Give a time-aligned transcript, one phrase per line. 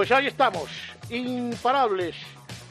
[0.00, 0.70] Pues ahí estamos,
[1.10, 2.16] imparables.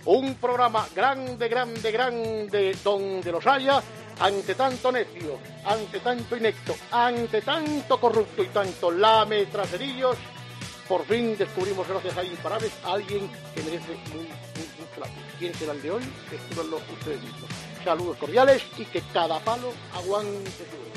[0.06, 3.84] Un programa grande, grande, grande, donde los haya,
[4.20, 10.18] ante tanto necio, ante tanto inecto, ante tanto corrupto y tanto lame traserillos,
[10.88, 15.84] por fin descubrimos, gracias a Imparables, a alguien que merece un, un, ¿Quién será el
[15.84, 16.04] de hoy?
[16.32, 17.50] Descúbranlo ustedes mismos.
[17.86, 20.90] Saludos cordiales y que cada palo aguante su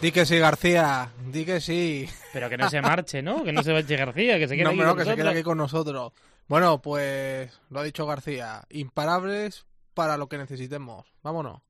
[0.00, 1.10] Di que sí, García.
[1.32, 2.08] Di que sí.
[2.34, 3.44] Pero que no se marche, ¿no?
[3.44, 5.28] Que no se vaya García, que se quede no, aquí no, con que se quede
[5.28, 6.12] aquí con nosotros.
[6.48, 8.62] Bueno, pues lo ha dicho García.
[8.70, 11.06] Imparables para lo que necesitemos.
[11.22, 11.62] Vámonos.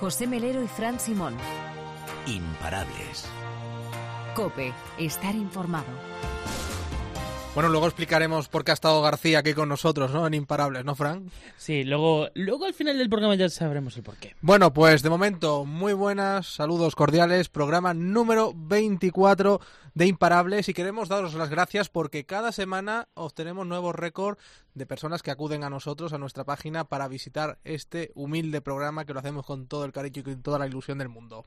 [0.00, 1.36] José Melero y Fran Simón.
[2.26, 3.26] Imparables.
[4.34, 5.86] Cope, estar informado.
[7.56, 10.26] Bueno, luego explicaremos por qué ha estado García aquí con nosotros, ¿no?
[10.26, 11.22] En Imparables, ¿no, Frank?
[11.56, 14.36] Sí, luego, luego al final del programa ya sabremos el porqué.
[14.42, 19.58] Bueno, pues de momento, muy buenas, saludos cordiales, programa número 24
[19.96, 24.38] de Imparables y queremos daros las gracias porque cada semana obtenemos nuevos récords
[24.74, 29.14] de personas que acuden a nosotros, a nuestra página, para visitar este humilde programa que
[29.14, 31.46] lo hacemos con todo el cariño y con toda la ilusión del mundo.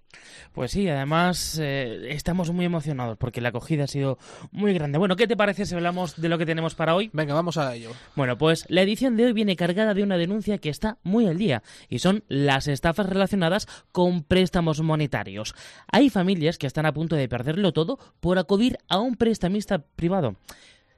[0.52, 4.17] Pues sí, además eh, estamos muy emocionados porque la acogida ha sido
[4.52, 4.97] muy grande.
[4.97, 7.11] Bueno, ¿qué te parece si hablamos de lo que tenemos para hoy?
[7.14, 7.92] Venga, vamos a ello.
[8.16, 11.38] Bueno, pues la edición de hoy viene cargada de una denuncia que está muy al
[11.38, 15.53] día y son las estafas relacionadas con préstamos monetarios.
[15.92, 20.36] Hay familias que están a punto de perderlo todo por acudir a un prestamista privado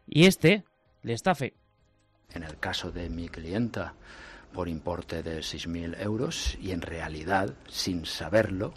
[0.07, 0.63] y este
[1.03, 1.53] le estafe
[2.33, 3.93] en el caso de mi clienta
[4.53, 8.73] por importe de 6.000 euros y en realidad, sin saberlo,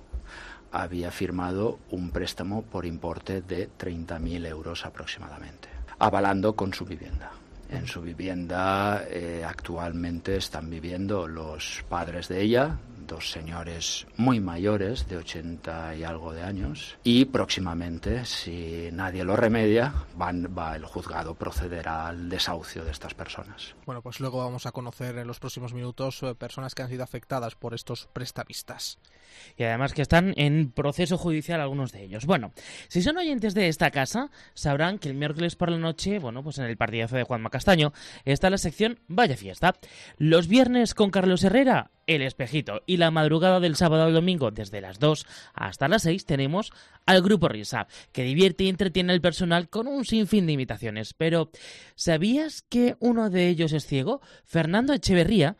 [0.71, 7.33] había firmado un préstamo por importe de 30.000 euros aproximadamente, avalando con su vivienda.
[7.71, 15.09] En su vivienda eh, actualmente están viviendo los padres de ella, dos señores muy mayores,
[15.09, 21.35] de 80 y algo de años, y próximamente, si nadie lo remedia, va, el juzgado
[21.35, 23.75] procederá al desahucio de estas personas.
[23.87, 27.05] Bueno, pues luego vamos a conocer en los próximos minutos eh, personas que han sido
[27.05, 28.99] afectadas por estos prestamistas.
[29.57, 32.27] Y además que están en proceso judicial algunos de ellos.
[32.27, 32.53] Bueno,
[32.89, 36.59] si son oyentes de esta casa, sabrán que el miércoles por la noche, bueno, pues
[36.59, 37.93] en el partidazo de Juanma Castaño,
[38.25, 39.75] está la sección Vaya Fiesta.
[40.19, 42.83] Los viernes con Carlos Herrera, El Espejito.
[42.87, 46.73] Y la madrugada del sábado al domingo, desde las 2 hasta las 6, tenemos
[47.07, 51.15] al Grupo Risa, que divierte y entretiene al personal con un sinfín de imitaciones.
[51.15, 51.51] Pero,
[51.95, 54.21] ¿sabías que uno de ellos es ciego?
[54.45, 55.57] Fernando Echeverría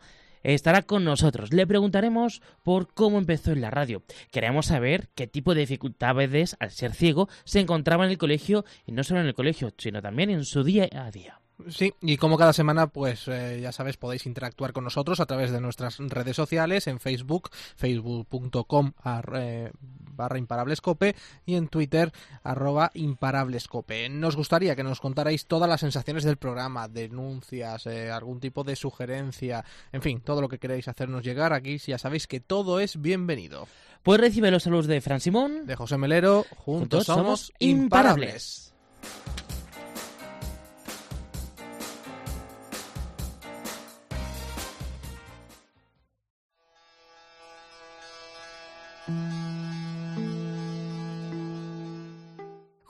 [0.53, 1.51] estará con nosotros.
[1.53, 4.03] Le preguntaremos por cómo empezó en la radio.
[4.31, 8.91] Queremos saber qué tipo de dificultades al ser ciego se encontraba en el colegio y
[8.91, 11.39] no solo en el colegio, sino también en su día a día.
[11.69, 15.51] Sí, y como cada semana, pues eh, ya sabes, podéis interactuar con nosotros a través
[15.51, 18.91] de nuestras redes sociales, en Facebook, facebook.com
[19.35, 19.71] eh,
[20.15, 21.15] barra imparablescope
[21.45, 22.11] y en Twitter,
[22.43, 24.09] arroba imparablescope.
[24.09, 28.75] Nos gustaría que nos contarais todas las sensaciones del programa, denuncias, eh, algún tipo de
[28.75, 29.63] sugerencia,
[29.93, 33.01] en fin, todo lo que queréis hacernos llegar aquí, si ya sabéis que todo es
[33.01, 33.67] bienvenido.
[34.03, 38.73] Pues recibe los saludos de Fran Simón, de José Melero, juntos, juntos somos imparables.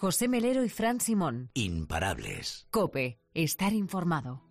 [0.05, 1.49] José Melero y Fran Simón.
[1.55, 2.67] Imparables.
[2.69, 4.43] Cope, estar informado.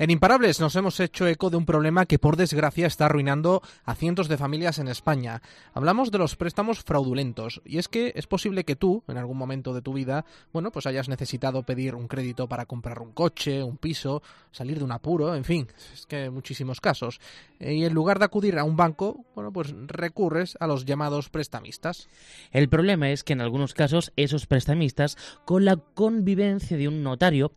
[0.00, 3.96] En Imparables nos hemos hecho eco de un problema que por desgracia está arruinando a
[3.96, 5.42] cientos de familias en España.
[5.74, 9.74] Hablamos de los préstamos fraudulentos y es que es posible que tú, en algún momento
[9.74, 13.76] de tu vida, bueno, pues hayas necesitado pedir un crédito para comprar un coche, un
[13.76, 14.22] piso,
[14.52, 17.20] salir de un apuro, en fin, es que muchísimos casos.
[17.58, 22.08] Y en lugar de acudir a un banco, bueno, pues recurres a los llamados prestamistas.
[22.52, 27.50] El problema es que en algunos casos esos prestamistas, con la convivencia de un notario,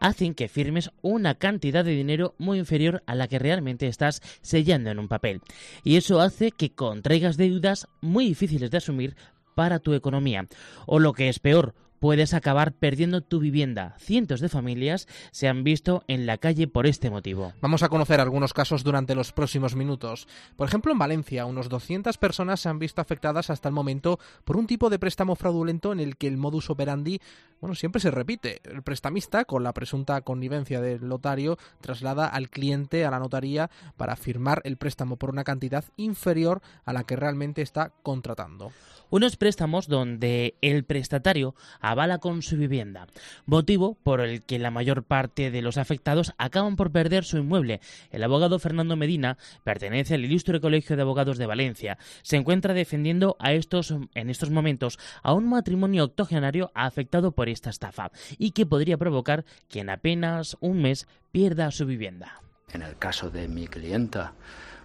[0.00, 4.90] hacen que firmes una cantidad de dinero muy inferior a la que realmente estás sellando
[4.90, 5.40] en un papel.
[5.84, 9.14] Y eso hace que contraigas deudas muy difíciles de asumir
[9.54, 10.48] para tu economía.
[10.86, 13.94] O lo que es peor, puedes acabar perdiendo tu vivienda.
[13.98, 17.52] Cientos de familias se han visto en la calle por este motivo.
[17.60, 20.26] Vamos a conocer algunos casos durante los próximos minutos.
[20.56, 24.56] Por ejemplo, en Valencia, unos 200 personas se han visto afectadas hasta el momento por
[24.56, 27.20] un tipo de préstamo fraudulento en el que el modus operandi,
[27.60, 28.60] bueno, siempre se repite.
[28.64, 34.16] El prestamista, con la presunta connivencia del notario, traslada al cliente a la notaría para
[34.16, 38.72] firmar el préstamo por una cantidad inferior a la que realmente está contratando.
[39.10, 41.56] Unos préstamos donde el prestatario
[41.90, 43.06] avala con su vivienda,
[43.46, 47.80] motivo por el que la mayor parte de los afectados acaban por perder su inmueble.
[48.10, 51.98] El abogado Fernando Medina pertenece al ilustre Colegio de Abogados de Valencia.
[52.22, 57.70] Se encuentra defendiendo a estos en estos momentos a un matrimonio octogenario afectado por esta
[57.70, 62.40] estafa y que podría provocar que en apenas un mes pierda su vivienda.
[62.72, 64.32] En el caso de mi clienta,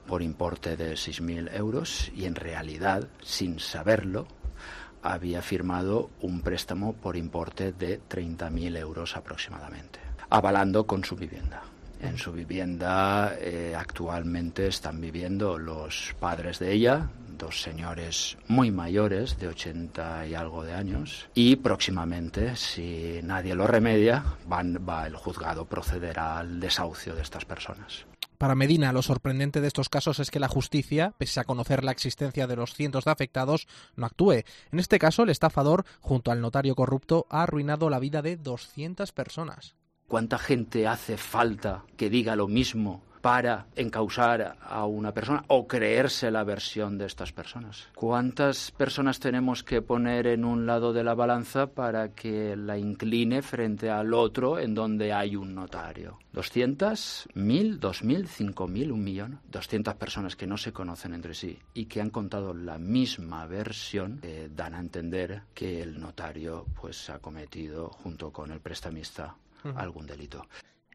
[0.08, 4.28] por importe de 6.000 euros y en realidad, sin saberlo,
[5.06, 10.00] había firmado un préstamo por importe de 30.000 euros aproximadamente,
[10.30, 11.62] avalando con su vivienda.
[12.02, 19.38] En su vivienda eh, actualmente están viviendo los padres de ella, dos señores muy mayores,
[19.40, 25.66] de 80 y algo de años, y próximamente, si nadie lo remedia, va, el juzgado
[25.66, 28.06] procederá al desahucio de estas personas.
[28.38, 31.92] Para Medina, lo sorprendente de estos casos es que la justicia, pese a conocer la
[31.92, 34.44] existencia de los cientos de afectados, no actúe.
[34.72, 39.12] En este caso, el estafador, junto al notario corrupto, ha arruinado la vida de 200
[39.12, 39.76] personas.
[40.08, 46.30] ¿Cuánta gente hace falta que diga lo mismo para encausar a una persona o creerse
[46.30, 47.88] la versión de estas personas.
[47.96, 53.42] ¿Cuántas personas tenemos que poner en un lado de la balanza para que la incline
[53.42, 56.20] frente al otro en donde hay un notario?
[56.36, 57.26] ¿200?
[57.34, 57.80] ¿1000?
[57.80, 58.28] ¿2000?
[58.28, 58.92] ¿5000?
[58.92, 59.40] ¿Un millón?
[59.50, 64.20] 200 personas que no se conocen entre sí y que han contado la misma versión
[64.22, 69.36] eh, dan a entender que el notario pues ha cometido junto con el prestamista
[69.74, 70.46] algún delito.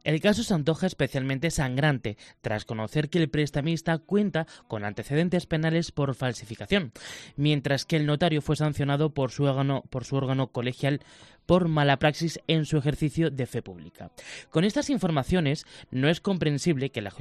[0.02, 5.92] El caso se antoja especialmente sangrante tras conocer que el prestamista cuenta con antecedentes penales
[5.92, 6.92] por falsificación,
[7.36, 11.00] mientras que el notario fue sancionado por su órgano, colegial
[11.46, 14.10] por mala praxis en su ejercicio de fe pública.
[14.50, 17.12] Con estas informaciones no es comprensible que la,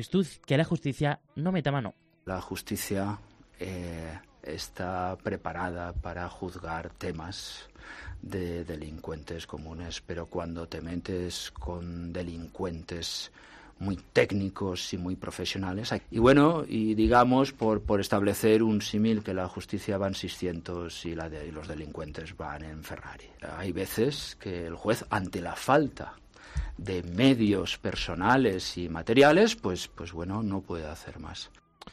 [0.45, 1.95] que la justicia no meta mano.
[2.25, 3.19] La justicia
[3.59, 7.69] eh, está preparada para juzgar temas
[8.21, 13.31] de delincuentes comunes, pero cuando te metes con delincuentes
[13.79, 15.93] muy técnicos y muy profesionales.
[16.11, 21.05] Y bueno, y digamos, por, por establecer un símil, que la justicia va en 600
[21.05, 23.29] y, la de, los delincuentes van en Ferrari.
[23.57, 26.13] Hay veces que el juez, ante la falta
[26.77, 31.49] de medios personales y materiales, pues, pues bueno, no puede hacer más.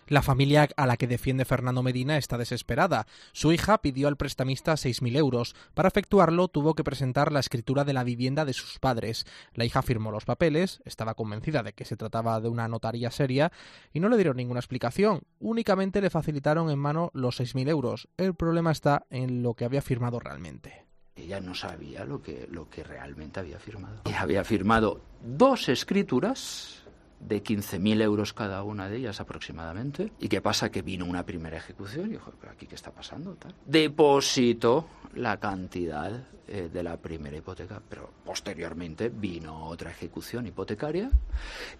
[0.09, 3.07] La familia a la que defiende Fernando Medina está desesperada.
[3.33, 5.55] Su hija pidió al prestamista 6.000 euros.
[5.75, 9.27] Para efectuarlo tuvo que presentar la escritura de la vivienda de sus padres.
[9.55, 13.53] La hija firmó los papeles, estaba convencida de que se trataba de una notaría seria
[13.93, 15.23] y no le dieron ninguna explicación.
[15.41, 18.09] Únicamente le facilitaron en mano los 6.000 euros.
[18.17, 20.87] El problema está en lo que había firmado realmente.
[21.17, 24.03] Ella no sabía lo que, lo que realmente había firmado.
[24.19, 26.86] había firmado dos escrituras
[27.21, 30.13] de 15.000 euros cada una de ellas aproximadamente.
[30.19, 30.71] ¿Y qué pasa?
[30.71, 33.35] Que vino una primera ejecución y dijo, ¿pero aquí qué está pasando?
[33.35, 33.55] Tal.
[33.65, 41.11] Depositó la cantidad eh, de la primera hipoteca, pero posteriormente vino otra ejecución hipotecaria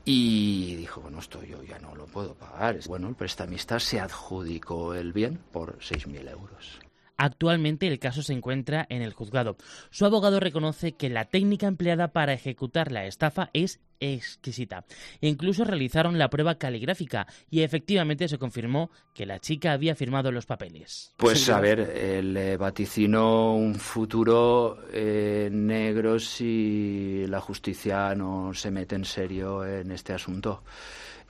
[0.05, 2.79] y dijo, bueno, esto yo ya no lo puedo pagar.
[2.89, 6.81] Bueno, el prestamista se adjudicó el bien por 6.000 euros.
[7.17, 9.57] Actualmente el caso se encuentra en el juzgado.
[9.91, 14.85] Su abogado reconoce que la técnica empleada para ejecutar la estafa es exquisita.
[15.21, 20.47] Incluso realizaron la prueba caligráfica y efectivamente se confirmó que la chica había firmado los
[20.47, 21.15] papeles.
[21.17, 28.97] Pues a ver, le vaticinó un futuro eh, negro si la justicia no se mete
[28.97, 30.63] en serio en este asunto.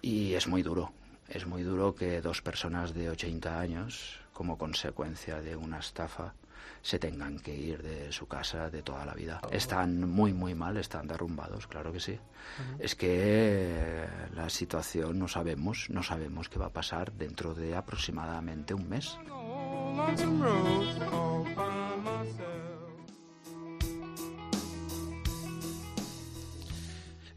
[0.03, 0.93] Y es muy duro.
[1.29, 6.35] Es muy duro que dos personas de 80 años como consecuencia de una estafa
[6.83, 9.41] se tengan que ir de su casa de toda la vida.
[9.43, 9.49] Oh.
[9.51, 12.19] Están muy, muy mal, están derrumbados, claro que sí.
[12.79, 18.75] Es que la situación no sabemos, no sabemos qué va a pasar dentro de aproximadamente
[18.75, 19.17] un mes.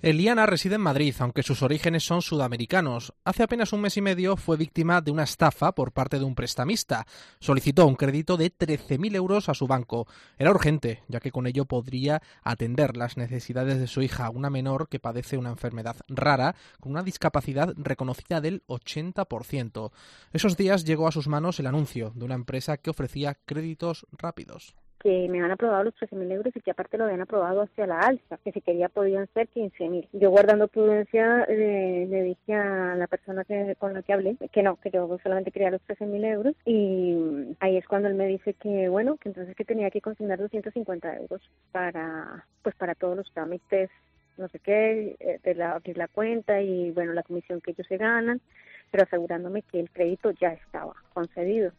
[0.01, 3.13] Eliana reside en Madrid, aunque sus orígenes son sudamericanos.
[3.25, 6.36] Hace apenas un mes y medio fue víctima de una estafa por parte de un
[6.36, 7.06] prestamista.
[7.41, 10.08] Solicitó un crédito de 13.000 euros a su banco.
[10.38, 14.88] Era urgente, ya que con ello podría atender las necesidades de su hija, una menor
[14.88, 19.91] que padece una enfermedad rara, con una discapacidad reconocida del 80%.
[20.32, 24.75] Esos días llegó a sus manos el anuncio de una empresa que ofrecía créditos rápidos
[25.00, 28.00] que me han aprobado los 13.000 euros y que aparte lo habían aprobado hacia la
[28.00, 30.08] alza, que si quería podían ser 15.000.
[30.13, 34.63] Yo guardando prudencia eh, le dije a la persona que, con la que hablé que
[34.63, 38.53] no, que yo solamente quería los 13.000 euros y ahí es cuando él me dice
[38.53, 41.41] que bueno, que entonces que tenía que consignar 250 euros
[41.72, 43.89] para pues para todos los trámites
[44.39, 47.86] no sé qué, eh, de la, abrir la cuenta y bueno, la comisión que ellos
[47.88, 48.41] se ganan,
[48.89, 51.72] pero asegurándome que el crédito ya estaba concedido.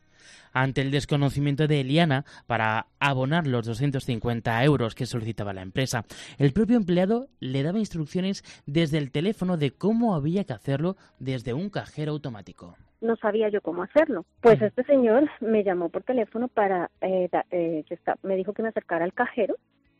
[0.53, 6.05] Ante el desconocimiento de Eliana para abonar los 250 euros que solicitaba la empresa,
[6.39, 11.55] el propio empleado le daba instrucciones desde el teléfono de cómo había que hacerlo desde
[11.55, 14.25] un cajero automático no sabía yo cómo hacerlo.
[14.41, 17.85] Pues este señor me llamó por teléfono para, eh, eh
[18.23, 19.57] me dijo que me acercara al cajero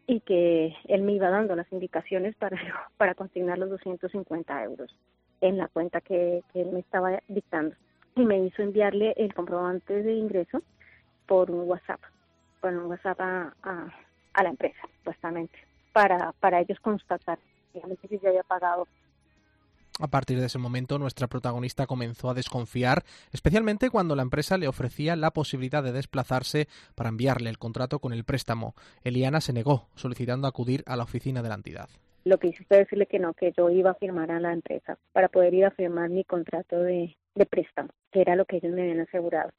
[0.07, 2.59] y que él me iba dando las indicaciones para,
[2.97, 4.95] para consignar los 250 euros
[5.41, 7.75] en la cuenta que, que él me estaba dictando.
[8.17, 10.63] Y me hizo enviarle el comprobante de ingreso
[11.27, 12.01] por un WhatsApp,
[12.61, 13.53] por un WhatsApp a,
[14.43, 15.59] la empresa, supuestamente,
[15.93, 17.39] para, para ellos constatar
[17.73, 18.87] que yo había pagado
[20.01, 24.67] a partir de ese momento, nuestra protagonista comenzó a desconfiar, especialmente cuando la empresa le
[24.67, 28.75] ofrecía la posibilidad de desplazarse para enviarle el contrato con el préstamo.
[29.05, 31.91] Eliana se negó, solicitando acudir a la oficina de la entidad.
[32.25, 34.99] Lo que hice fue decirle que no, que yo iba a firmar a la empresa
[35.13, 37.17] para poder ir a firmar mi contrato de,
[37.49, 39.51] préstamo, que era lo que ellos me habían asegurado.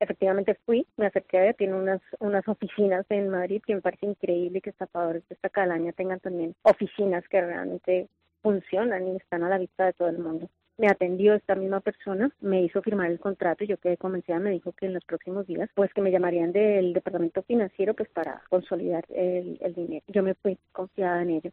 [0.00, 4.06] Efectivamente fui, me acerqué a ver, tiene unas, unas oficinas en Madrid que me parece
[4.06, 8.08] increíble que estafadores de esta calaña tengan también oficinas que realmente
[8.42, 10.48] funcionan y están a la vista de todo el mundo.
[10.78, 14.50] Me atendió esta misma persona, me hizo firmar el contrato y yo quedé convencida, me
[14.50, 18.42] dijo que en los próximos días, pues que me llamarían del departamento financiero pues para
[18.48, 20.04] consolidar el, el dinero.
[20.08, 21.52] Yo me fui confiada en ello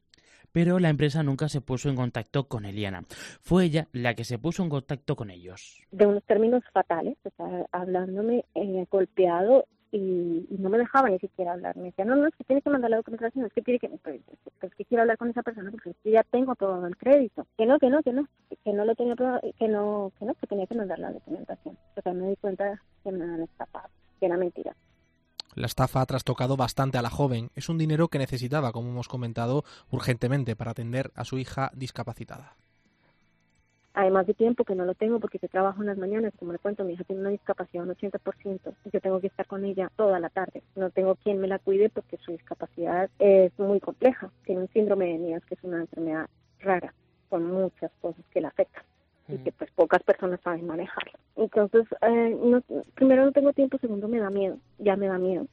[0.55, 3.03] pero la empresa nunca se puso en contacto con Eliana.
[3.41, 5.83] Fue ella la que se puso en contacto con ellos.
[5.91, 9.65] De unos términos fatales, o sea, hablándome eh, golpeado
[9.95, 11.75] y, no me dejaba ni siquiera hablar.
[11.77, 13.89] Me decía, no, no, es que tiene que mandar la documentación, es que tiene que,
[13.89, 14.21] pues,
[14.59, 17.45] pues, que quiero hablar con esa persona porque ya tengo todo el crédito.
[17.57, 18.27] Que no, que no, que no,
[18.63, 21.77] que no lo tenía, que no, que no, que tenía que mandar la documentación.
[21.95, 24.75] O sea, me di cuenta que me han escapado, que era mentira.
[25.55, 27.49] La estafa ha trastocado bastante a la joven.
[27.55, 32.57] Es un dinero que necesitaba, como hemos comentado, urgentemente para atender a su hija discapacitada
[33.95, 36.59] además de tiempo que no lo tengo porque yo trabajo en las mañanas, como le
[36.59, 40.19] cuento, mi hija tiene una discapacidad un 80%, yo tengo que estar con ella toda
[40.19, 44.61] la tarde, no tengo quien me la cuide porque su discapacidad es muy compleja, tiene
[44.61, 46.27] un síndrome de Nias que es una enfermedad
[46.59, 46.93] rara,
[47.29, 48.83] con muchas cosas que la afectan
[49.27, 51.13] y que pues pocas personas saben manejarla.
[51.35, 52.61] Entonces, eh, no,
[52.93, 55.47] primero no tengo tiempo, segundo me da miedo, ya me da miedo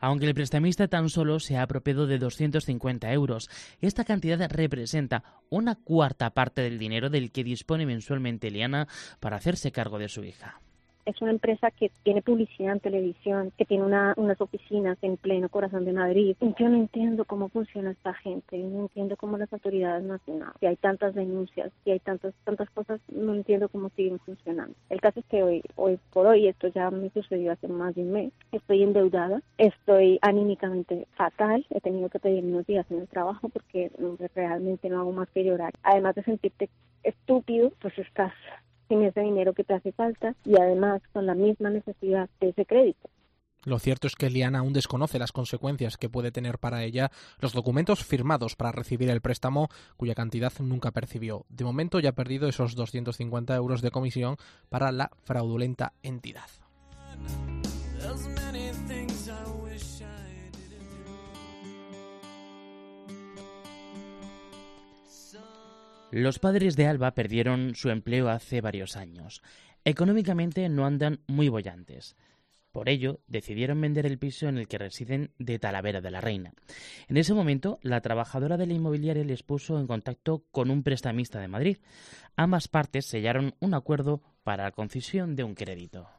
[0.00, 3.48] aunque el prestamista tan solo se ha apropiado de 250 euros.
[3.80, 8.88] Esta cantidad representa una cuarta parte del dinero del que dispone mensualmente Eliana
[9.20, 10.60] para hacerse cargo de su hija
[11.04, 15.48] es una empresa que tiene publicidad en televisión, que tiene una, unas oficinas en pleno
[15.48, 16.36] corazón de Madrid.
[16.40, 20.76] Yo no entiendo cómo funciona esta gente, no entiendo cómo las autoridades nacionales, si hay
[20.76, 24.74] tantas denuncias, si hay tantas tantas cosas, no entiendo cómo siguen funcionando.
[24.90, 28.02] El caso es que hoy, hoy por hoy, esto ya me sucedió hace más de
[28.02, 33.08] un mes, estoy endeudada, estoy anímicamente fatal, he tenido que pedir unos días en el
[33.08, 33.90] trabajo porque
[34.34, 35.72] realmente no hago más que llorar.
[35.82, 36.68] Además de sentirte
[37.02, 38.32] estúpido, pues estás
[38.92, 42.66] sin ese dinero que te hace falta y además con la misma necesidad de ese
[42.66, 43.08] crédito.
[43.64, 47.52] Lo cierto es que Liana aún desconoce las consecuencias que puede tener para ella los
[47.52, 51.46] documentos firmados para recibir el préstamo cuya cantidad nunca percibió.
[51.48, 54.36] De momento ya ha perdido esos 250 euros de comisión
[54.68, 56.50] para la fraudulenta entidad.
[66.12, 69.40] Los padres de Alba perdieron su empleo hace varios años.
[69.82, 72.16] Económicamente no andan muy bollantes.
[72.70, 76.52] Por ello, decidieron vender el piso en el que residen de Talavera de la Reina.
[77.08, 81.40] En ese momento, la trabajadora de la inmobiliaria les puso en contacto con un prestamista
[81.40, 81.78] de Madrid.
[82.36, 86.10] Ambas partes sellaron un acuerdo para la concesión de un crédito.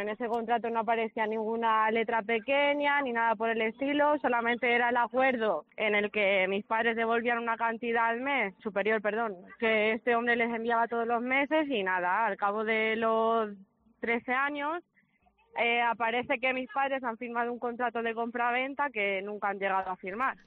[0.00, 4.88] En ese contrato no aparecía ninguna letra pequeña ni nada por el estilo, solamente era
[4.88, 9.92] el acuerdo en el que mis padres devolvían una cantidad al mes, superior, perdón, que
[9.92, 13.50] este hombre les enviaba todos los meses y nada, al cabo de los
[14.00, 14.82] 13 años
[15.62, 19.90] eh, aparece que mis padres han firmado un contrato de compra-venta que nunca han llegado
[19.90, 20.38] a firmar.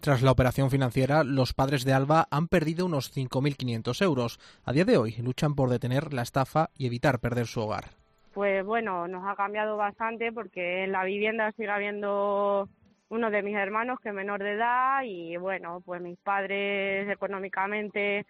[0.00, 4.38] Tras la operación financiera, los padres de Alba han perdido unos 5.500 euros.
[4.64, 7.98] A día de hoy luchan por detener la estafa y evitar perder su hogar
[8.38, 12.68] pues bueno, nos ha cambiado bastante porque en la vivienda sigue habiendo
[13.08, 18.26] uno de mis hermanos que es menor de edad y bueno, pues mis padres económicamente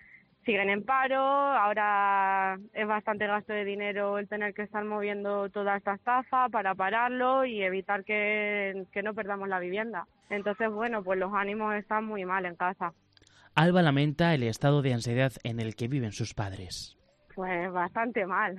[0.46, 5.76] siguen en paro, ahora es bastante gasto de dinero el tener que estar moviendo toda
[5.76, 10.06] esta estafa para pararlo y evitar que, que no perdamos la vivienda.
[10.30, 12.94] Entonces, bueno, pues los ánimos están muy mal en casa.
[13.54, 16.96] Alba lamenta el estado de ansiedad en el que viven sus padres.
[17.34, 18.56] Pues bastante mal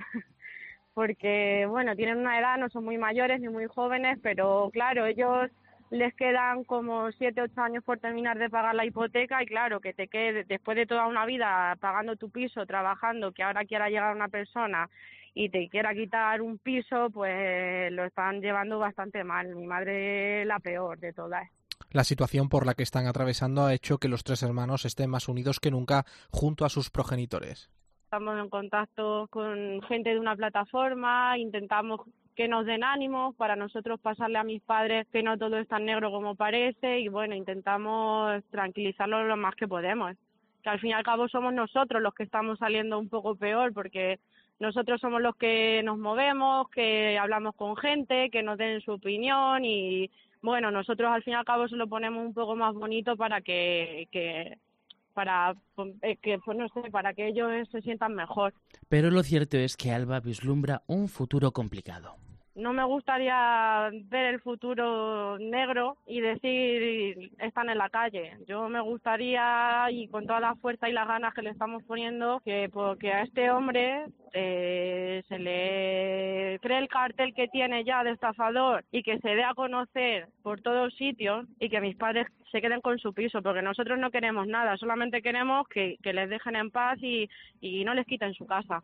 [1.00, 5.50] porque, bueno, tienen una edad, no son muy mayores ni muy jóvenes, pero claro, ellos
[5.88, 9.94] les quedan como siete, ocho años por terminar de pagar la hipoteca y claro, que
[9.94, 14.14] te quede después de toda una vida pagando tu piso, trabajando, que ahora quiera llegar
[14.14, 14.90] una persona
[15.32, 19.56] y te quiera quitar un piso, pues lo están llevando bastante mal.
[19.56, 21.48] Mi madre la peor de todas.
[21.92, 25.30] La situación por la que están atravesando ha hecho que los tres hermanos estén más
[25.30, 27.70] unidos que nunca junto a sus progenitores.
[28.10, 32.00] Estamos en contacto con gente de una plataforma, intentamos
[32.34, 35.84] que nos den ánimos para nosotros pasarle a mis padres que no todo es tan
[35.84, 40.16] negro como parece y bueno, intentamos tranquilizarlos lo más que podemos.
[40.64, 43.72] Que al fin y al cabo somos nosotros los que estamos saliendo un poco peor
[43.72, 44.18] porque
[44.58, 49.64] nosotros somos los que nos movemos, que hablamos con gente, que nos den su opinión
[49.64, 50.10] y
[50.42, 53.40] bueno, nosotros al fin y al cabo se lo ponemos un poco más bonito para
[53.40, 54.58] que, que
[55.20, 55.54] para
[56.00, 58.54] eh, que pues no sé, para que ellos se sientan mejor.
[58.88, 62.16] Pero lo cierto es que Alba vislumbra un futuro complicado
[62.60, 68.36] no me gustaría ver el futuro negro y decir están en la calle.
[68.46, 72.40] Yo me gustaría y con toda la fuerza y las ganas que le estamos poniendo
[72.44, 78.12] que porque a este hombre eh, se le cree el cartel que tiene ya de
[78.12, 82.60] estafador y que se dé a conocer por todos sitios y que mis padres se
[82.60, 86.70] queden con su piso porque nosotros no queremos nada, solamente queremos que, les dejen en
[86.70, 87.28] paz y
[87.84, 88.82] no les quiten su casa.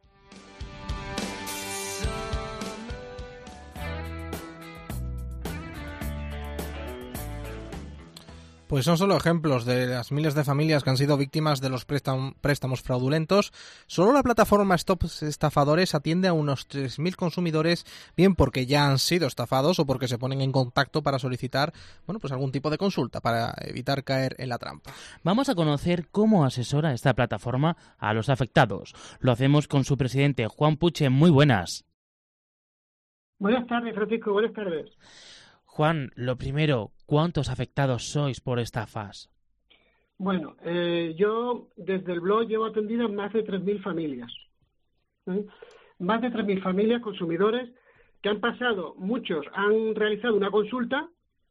[8.68, 11.85] Pues son solo ejemplos de las miles de familias que han sido víctimas de los
[11.85, 13.52] préstamos fraudulentos.
[13.87, 19.28] Solo la plataforma Stop Estafadores atiende a unos 3.000 consumidores, bien porque ya han sido
[19.28, 21.73] estafados o porque se ponen en contacto para solicitar,
[22.06, 24.90] bueno, pues algún tipo de consulta para evitar caer en la trampa.
[25.23, 28.94] Vamos a conocer cómo asesora esta plataforma a los afectados.
[29.20, 31.08] Lo hacemos con su presidente, Juan Puche.
[31.08, 31.85] Muy buenas.
[33.38, 34.32] Buenas tardes, Francisco.
[34.32, 34.90] Buenas tardes.
[35.76, 39.28] Juan, lo primero, ¿cuántos afectados sois por estafas?
[40.16, 44.33] Bueno, eh, yo desde el blog llevo atendido más de 3.000 familias.
[45.26, 47.68] Más de 3.000 familias, consumidores,
[48.23, 51.11] que han pasado, muchos han realizado una consulta,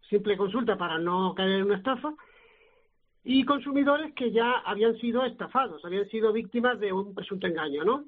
[0.10, 2.12] simple consulta para no caer en una estafa,
[3.24, 8.06] y consumidores que ya habían sido estafados, habían sido víctimas de un presunto engaño, ¿no?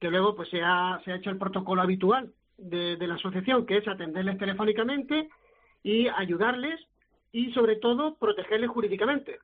[0.00, 3.76] Que luego pues se ha, se ha hecho el protocolo habitual de la asociación, que
[3.76, 5.28] es atenderles telefónicamente,
[5.82, 6.80] y ayudarles
[7.32, 9.38] y sobre todo protegerles jurídicamente.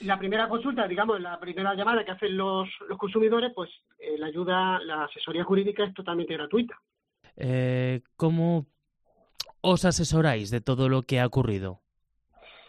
[0.00, 4.26] La primera consulta, digamos, la primera llamada que hacen los, los consumidores, pues eh, la
[4.26, 6.76] ayuda, la asesoría jurídica es totalmente gratuita.
[7.36, 8.66] Eh, ¿Cómo
[9.60, 11.80] os asesoráis de todo lo que ha ocurrido?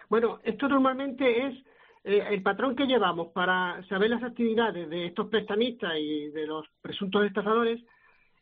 [0.10, 1.56] Bueno, esto normalmente es
[2.04, 6.68] eh, el patrón que llevamos para saber las actividades de estos prestamistas y de los
[6.82, 7.82] presuntos estafadores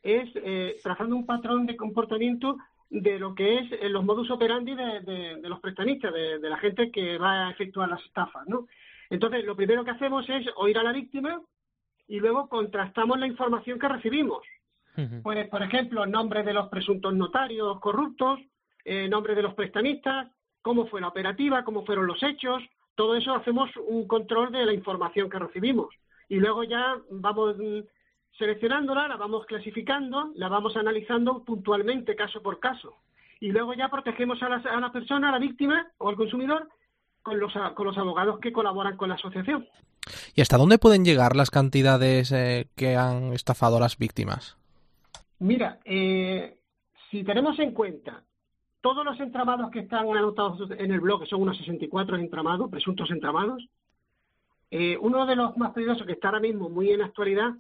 [0.04, 2.58] es eh, trazando un patrón de comportamiento
[2.92, 7.18] de lo que es eh, los modus operandi de, los prestamistas, de, la gente que
[7.18, 8.68] va a efectuar las estafas, ¿no?
[9.10, 11.42] Entonces, lo primero que hacemos es oír a la víctima
[12.08, 14.44] y luego contrastamos la información que recibimos.
[15.24, 18.40] Pues, por ejemplo, nombre de los presuntos notarios corruptos,
[18.84, 20.28] eh, nombre de los prestamistas,
[20.62, 22.62] cómo fue la operativa, cómo fueron los hechos,
[22.96, 25.96] todo eso hacemos un control de la información que recibimos.
[26.28, 27.56] Y luego ya vamos
[28.38, 32.98] seleccionándola, la vamos clasificando, la vamos analizando puntualmente, caso por caso.
[33.40, 36.70] Y luego ya protegemos a la, a la persona, a la víctima o al consumidor
[37.22, 39.68] con los, con los abogados que colaboran con la asociación.
[40.36, 44.58] ¿Y hasta dónde pueden llegar las cantidades eh, que han estafado a las víctimas?
[45.40, 46.58] Mira, eh,
[47.10, 48.24] si tenemos en cuenta
[48.82, 53.12] todos los entramados que están anotados en el blog, que son unos 64 entramados, presuntos
[53.12, 53.64] entramados,
[54.72, 57.52] eh, uno de los más peligrosos que está ahora mismo muy en actualidad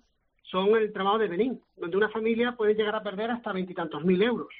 [0.43, 4.21] son el trabajo de Benín, donde una familia puede llegar a perder hasta veintitantos mil
[4.21, 4.53] euros.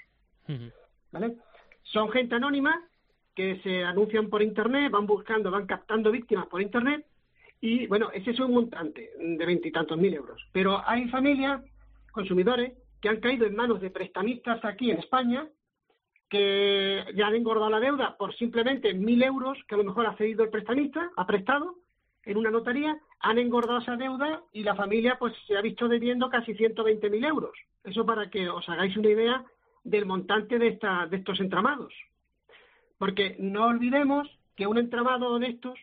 [1.12, 1.38] ¿Vale?
[1.84, 2.88] Son gente anónima
[3.36, 7.06] que se anuncian por internet, van buscando, van captando víctimas por internet
[7.60, 10.42] y bueno, ese es un montante de veintitantos mil euros.
[10.52, 11.62] Pero hay familias,
[12.12, 15.48] consumidores, que han caído en manos de prestamistas aquí en España
[16.30, 20.16] que ya han engordado la deuda por simplemente mil euros que a lo mejor ha
[20.16, 21.76] cedido el prestamista, ha prestado
[22.24, 26.30] en una notaría han engordado esa deuda y la familia pues se ha visto debiendo
[26.30, 27.52] casi 120.000 euros.
[27.84, 29.46] Eso para que os hagáis una idea
[29.84, 31.94] del montante de, esta, de estos entramados.
[32.98, 35.80] Porque no olvidemos que un entramado de estos,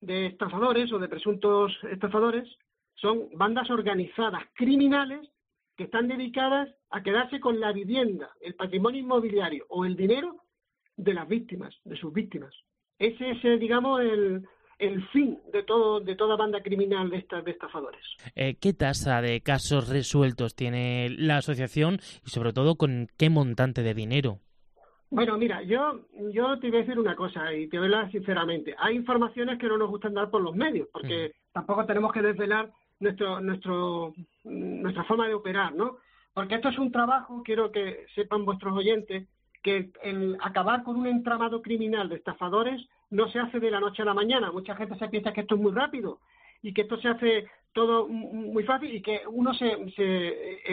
[0.00, 2.48] de estafadores o de presuntos estafadores,
[2.94, 5.28] son bandas organizadas criminales
[5.76, 10.44] que están dedicadas a quedarse con la vivienda, el patrimonio inmobiliario o el dinero
[10.96, 12.54] de las víctimas, de sus víctimas.
[12.98, 14.46] Ese es, digamos, el,
[14.82, 18.02] el fin de todo de toda banda criminal de estas de estafadores.
[18.34, 23.82] Eh, ¿Qué tasa de casos resueltos tiene la asociación y sobre todo con qué montante
[23.82, 24.40] de dinero?
[25.08, 26.00] Bueno, mira, yo,
[26.32, 28.74] yo te voy a decir una cosa y te voy a hablar sinceramente.
[28.78, 32.72] Hay informaciones que no nos gustan dar por los medios, porque tampoco tenemos que desvelar
[32.98, 34.14] nuestro, nuestro,
[34.44, 35.98] nuestra forma de operar, ¿no?
[36.32, 39.28] Porque esto es un trabajo, quiero que sepan vuestros oyentes,
[39.62, 44.02] que el acabar con un entramado criminal de estafadores no se hace de la noche
[44.02, 44.50] a la mañana.
[44.50, 46.20] Mucha gente se piensa que esto es muy rápido
[46.62, 50.02] y que esto se hace todo muy fácil y que uno se, se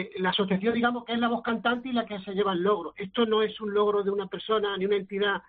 [0.00, 2.62] eh, la asociación digamos que es la voz cantante y la que se lleva el
[2.62, 2.94] logro.
[2.96, 5.42] Esto no es un logro de una persona ni una entidad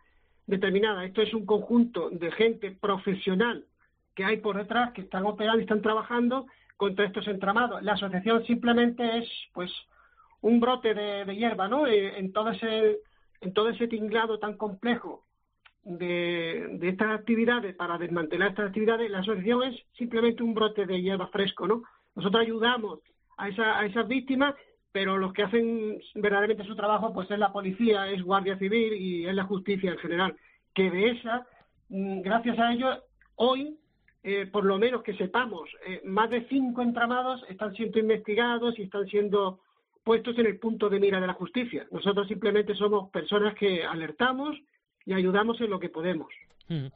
[0.46, 3.66] determinada, esto es un conjunto de gente profesional
[4.14, 7.82] que hay por detrás que están operando y están trabajando contra estos entramados.
[7.84, 9.72] La asociación simplemente es pues
[10.42, 11.88] un brote de, hierba, ¿no?
[11.88, 13.00] Eh, en todo ese
[13.40, 15.24] en todo ese tinglado tan complejo
[15.84, 21.28] de, estas actividades, para desmantelar estas actividades, la asociación es simplemente un brote de hierba
[21.28, 21.84] fresco, ¿no?
[22.16, 23.00] Nosotros ayudamos
[23.38, 24.56] a, esa, a esas víctimas,
[24.92, 29.26] pero los que hacen verdaderamente su trabajo, pues es la policía, es Guardia Civil y
[29.26, 30.36] es la justicia en general.
[30.74, 31.48] Que de esa,
[31.90, 33.00] mm, gracias a ellos,
[33.36, 33.78] hoy,
[34.24, 38.84] eh, por lo menos que sepamos, eh, más de cinco entramados están siendo investigados y
[38.84, 39.60] están siendo
[40.04, 41.88] puestos en el punto de mira de la justicia.
[41.92, 44.58] Nosotros simplemente somos personas que alertamos,
[45.06, 46.28] y ayudamos en lo que podemos.
[46.70, 46.88] Mm.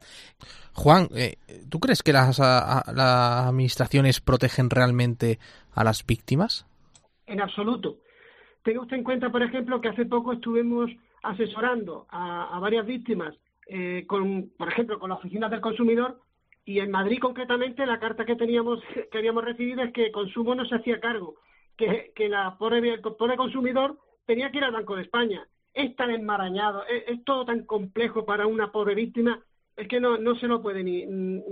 [0.73, 1.35] Juan, eh,
[1.69, 5.39] ¿tú crees que las, las administraciones protegen realmente
[5.73, 6.65] a las víctimas?
[7.25, 7.97] En absoluto.
[8.63, 10.89] Tenga usted en cuenta, por ejemplo, que hace poco estuvimos
[11.23, 13.35] asesorando a, varias víctimas,
[13.67, 16.21] eh, con, por ejemplo, con la oficina del consumidor,
[16.63, 18.79] y en Madrid concretamente la carta que teníamos
[19.11, 21.35] que habíamos recibido es que consumo no se hacía cargo,
[21.77, 25.93] que, que la pobre, el pobre consumidor tenía que ir al Banco de España es
[25.97, 29.39] tan enmarañado, es, todo tan complejo para una pobre víctima,
[29.75, 31.01] es que no, no se lo puede ni,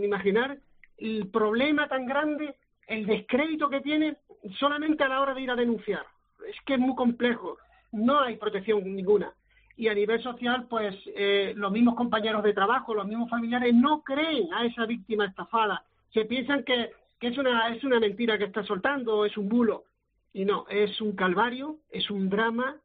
[0.03, 0.57] imaginar
[0.97, 2.55] el problema tan grande,
[2.88, 4.15] el descrédito que tiene
[4.57, 6.05] solamente a la hora de ir a denunciar.
[6.47, 7.57] Es que es muy complejo,
[7.91, 9.33] no hay protección ninguna.
[9.75, 14.03] Y a nivel social, pues eh, los mismos compañeros de trabajo, los mismos familiares no
[14.03, 15.83] creen a esa víctima estafada.
[16.13, 19.83] Se piensan que, que es, una, es una mentira que está soltando, es un bulo.
[20.31, 22.77] Y no, es un calvario, es un drama,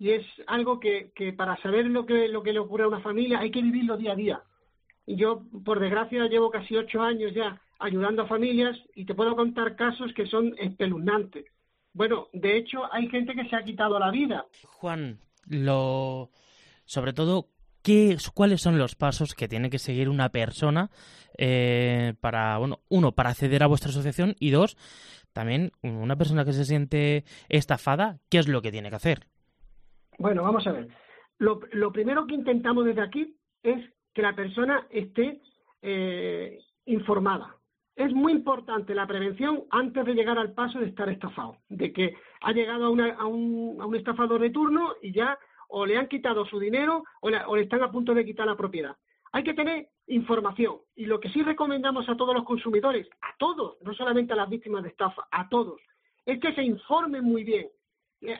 [0.00, 3.38] y es algo que, para saber lo que, lo que le ocurre a una familia
[3.38, 4.42] hay que vivirlo día a día.
[5.04, 9.36] Y yo, por desgracia, llevo casi ocho años ya ayudando a familias y te puedo
[9.36, 11.44] contar casos que son espeluznantes.
[11.92, 14.46] Bueno, de hecho, hay gente que se ha quitado la vida.
[14.68, 16.30] Juan, lo
[16.86, 17.50] sobre todo,
[17.82, 20.90] ¿qué, ¿cuáles son los pasos que tiene que seguir una persona
[21.36, 24.78] eh, para, bueno, uno, para acceder a vuestra asociación y dos,
[25.34, 29.26] también una persona que se siente estafada, ¿qué es lo que tiene que hacer?
[30.20, 30.88] Bueno, vamos a ver.
[31.38, 35.40] Lo, primero que intentamos desde aquí es que la persona esté
[35.80, 37.56] eh, informada.
[37.96, 42.14] Es muy importante la prevención antes de llegar al paso de estar estafado, de que
[42.42, 42.90] ha llegado a,
[43.26, 47.82] un, estafador de turno y ya o le han quitado su dinero o le, están
[47.82, 48.94] a punto de quitar la propiedad.
[49.32, 53.78] Hay que tener información y lo que sí recomendamos a todos los consumidores, a todos,
[53.80, 55.80] no solamente a las víctimas de estafa, a todos,
[56.26, 57.68] es que se informen muy bien,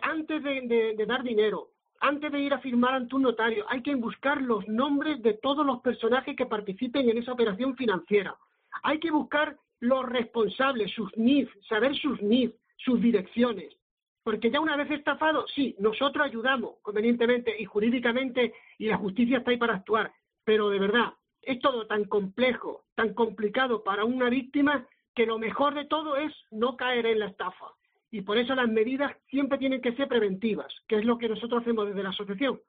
[0.03, 4.41] antes de, dar dinero, antes de ir a firmar ante un notario, hay que buscar
[4.41, 8.37] los nombres de todos los personajes que participen en esa operación financiera.
[8.83, 13.75] Hay que buscar los responsables, sus NIF, saber sus NIF, sus direcciones.
[14.23, 19.51] Porque ya una vez estafado, sí, nosotros ayudamos convenientemente y jurídicamente y la justicia está
[19.51, 20.13] ahí para actuar.
[20.45, 25.75] Pero de verdad, es todo tan complejo, tan complicado para una víctima que lo mejor
[25.75, 27.73] de todo es no caer en la estafa
[28.11, 31.63] y por eso las medidas siempre tienen que ser preventivas, que es lo que nosotros
[31.63, 32.61] hacemos desde la asociación.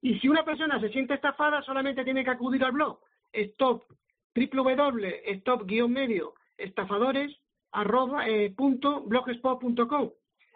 [0.00, 3.00] Y si una persona se siente estafada, solamente tiene que acudir al blog
[3.32, 3.82] stop
[4.34, 7.36] www.stop-medio estafadores
[8.26, 8.54] eh,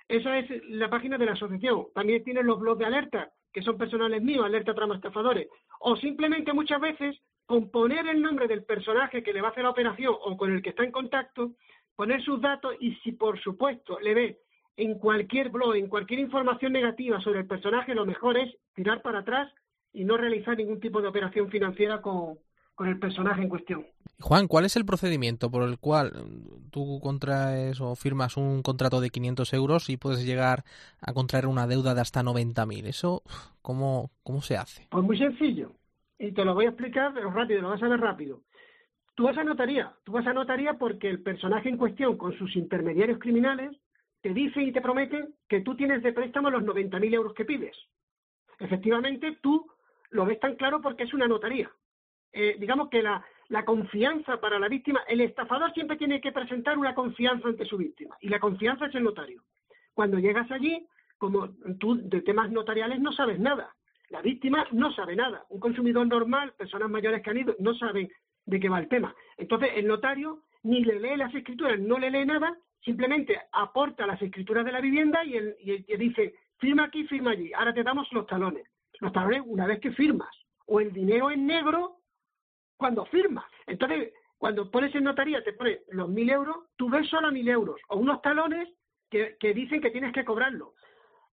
[0.08, 1.86] Esa es la página de la asociación.
[1.94, 5.48] También tienen los blogs de alerta, que son personales míos, alerta trama estafadores.
[5.80, 9.64] O simplemente muchas veces con poner el nombre del personaje que le va a hacer
[9.64, 11.52] la operación o con el que está en contacto,
[11.96, 14.38] poner sus datos y si por supuesto le ve
[14.76, 19.20] en cualquier blog, en cualquier información negativa sobre el personaje, lo mejor es tirar para
[19.20, 19.52] atrás
[19.92, 22.38] y no realizar ningún tipo de operación financiera con,
[22.74, 23.86] con el personaje en cuestión.
[24.20, 26.12] Juan, ¿cuál es el procedimiento por el cual
[26.70, 30.64] tú contraes o firmas un contrato de 500 euros y puedes llegar
[31.00, 32.86] a contraer una deuda de hasta 90.000?
[32.86, 33.22] ¿Eso
[33.60, 34.86] cómo, cómo se hace?
[34.90, 35.72] Pues muy sencillo.
[36.18, 38.42] Y te lo voy a explicar, pero rápido, lo vas a ver rápido.
[39.14, 42.56] Tú vas a notaría, tú vas a notaría porque el personaje en cuestión con sus
[42.56, 43.76] intermediarios criminales
[44.22, 47.76] te dice y te promete que tú tienes de préstamo los 90.000 euros que pides.
[48.58, 49.70] Efectivamente, tú
[50.10, 51.70] lo ves tan claro porque es una notaría.
[52.32, 56.78] Eh, digamos que la, la confianza para la víctima, el estafador siempre tiene que presentar
[56.78, 59.42] una confianza ante su víctima y la confianza es el notario.
[59.92, 60.86] Cuando llegas allí,
[61.18, 63.74] como tú de temas notariales no sabes nada,
[64.08, 65.46] La víctima no sabe nada.
[65.48, 68.10] Un consumidor normal, personas mayores que han ido, no saben
[68.46, 69.14] de qué va el tema.
[69.36, 74.20] Entonces, el notario ni le lee las escrituras, no le lee nada, simplemente aporta las
[74.20, 78.26] escrituras de la vivienda y, y dice, firma aquí, firma allí, ahora te damos los
[78.26, 78.66] talones.
[79.00, 80.30] Los talones una vez que firmas,
[80.66, 81.98] o el dinero en negro
[82.76, 83.44] cuando firmas.
[83.66, 87.80] Entonces, cuando pones en notaría, te pone los mil euros, tú ves solo mil euros,
[87.88, 88.68] o unos talones
[89.10, 90.74] que, que dicen que tienes que cobrarlo.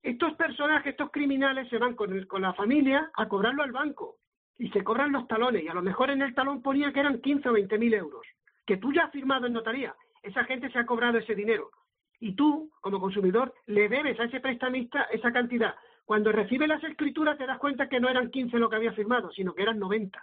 [0.02, 4.18] Estos personajes, estos criminales se van con, con la familia a cobrarlo al banco
[4.60, 7.22] y se cobran los talones y a lo mejor en el talón ponía que eran
[7.22, 8.28] 15 o 20 mil euros,
[8.68, 11.72] que tú ya has firmado en notaría, esa gente se ha cobrado ese dinero
[12.20, 15.74] y tú, como consumidor, le debes a ese prestamista esa cantidad.
[16.04, 19.32] Cuando recibe las escrituras te das cuenta que no eran 15 lo que había firmado,
[19.32, 20.22] sino que eran 90.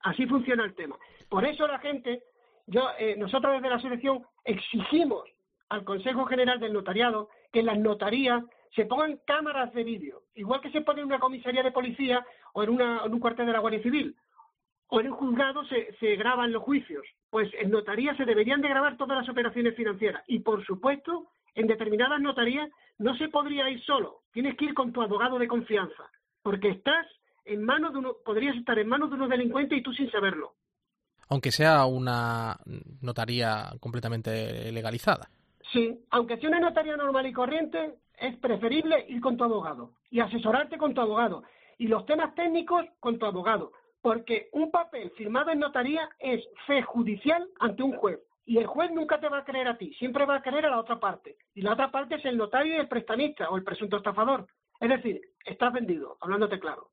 [0.00, 0.96] Así funciona el tema.
[1.30, 2.22] Por eso la gente,
[2.66, 5.24] yo, eh, nosotros desde la asociación exigimos
[5.70, 8.44] al Consejo General del Notariado que las notarías
[8.74, 12.62] se pongan cámaras de vídeo, igual que se pone en una comisaría de policía o
[12.62, 14.16] en, un cuartel de la Guardia Civil,
[14.88, 17.04] o en un juzgado se, se graban los juicios.
[17.30, 21.66] Pues en notarías se deberían de grabar todas las operaciones financieras y, por supuesto, en
[21.66, 26.10] determinadas notarías no se podría ir solo, tienes que ir con tu abogado de confianza,
[26.42, 27.06] porque estás
[27.44, 30.54] en manos de uno, podrías estar en manos de unos delincuentes y tú sin saberlo.
[31.28, 32.58] Aunque sea una
[33.02, 35.28] notaría completamente legalizada.
[35.72, 40.20] Sí, aunque sea una notaría normal y corriente, es preferible ir con tu abogado y
[40.20, 41.44] asesorarte con tu abogado.
[41.78, 43.72] Y los temas técnicos con tu abogado.
[44.00, 48.20] Porque un papel firmado en notaría es fe judicial ante un juez.
[48.46, 50.70] Y el juez nunca te va a creer a ti, siempre va a creer a
[50.70, 51.36] la otra parte.
[51.54, 54.46] Y la otra parte es el notario y el prestamista o el presunto estafador.
[54.80, 56.88] Es decir, estás vendido, hablándote claro.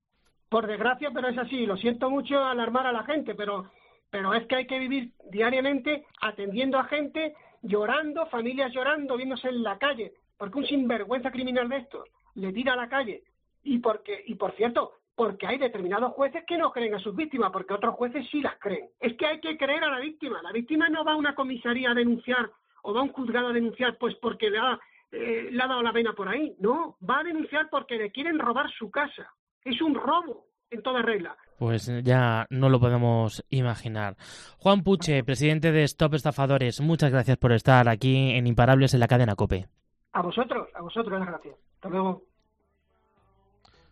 [0.49, 1.65] Por desgracia, pero es así.
[1.65, 3.71] Lo siento mucho alarmar a la gente, pero,
[4.09, 9.63] pero es que hay que vivir diariamente atendiendo a gente llorando, familias llorando, viéndose en
[9.63, 13.23] la calle, porque un sinvergüenza criminal de estos le tira a la calle.
[13.63, 17.51] Y, porque, y por cierto, porque hay determinados jueces que no creen a sus víctimas,
[17.51, 18.89] porque otros jueces sí las creen.
[18.99, 20.41] Es que hay que creer a la víctima.
[20.41, 22.51] La víctima no va a una comisaría a denunciar
[22.83, 24.79] o va a un juzgado a denunciar pues porque le ha,
[25.11, 26.55] eh, dado la pena por ahí.
[26.59, 29.33] No, va a denunciar porque le quieren robar su casa.
[29.63, 31.35] Es un robo en toda regla.
[31.57, 34.17] Pues ya no lo podemos imaginar.
[34.57, 39.07] Juan Puche, presidente de Stop Estafadores, muchas gracias por estar aquí en Imparables en la
[39.07, 39.67] cadena COPE.
[40.15, 41.55] A vosotros, a vosotros las gracias.
[41.75, 42.23] Hasta luego.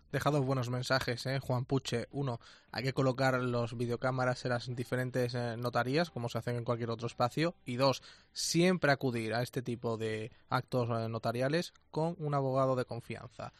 [0.10, 1.40] Dejado buenos mensajes, ¿eh?
[1.40, 2.08] Juan Puche.
[2.12, 2.40] Uno,
[2.72, 6.92] hay que colocar los videocámaras en las diferentes eh, notarías, como se hacen en cualquier
[6.92, 7.56] otro espacio.
[7.66, 12.86] Y dos, siempre acudir a este tipo de actos eh, notariales con un abogado de
[12.86, 13.52] confianza.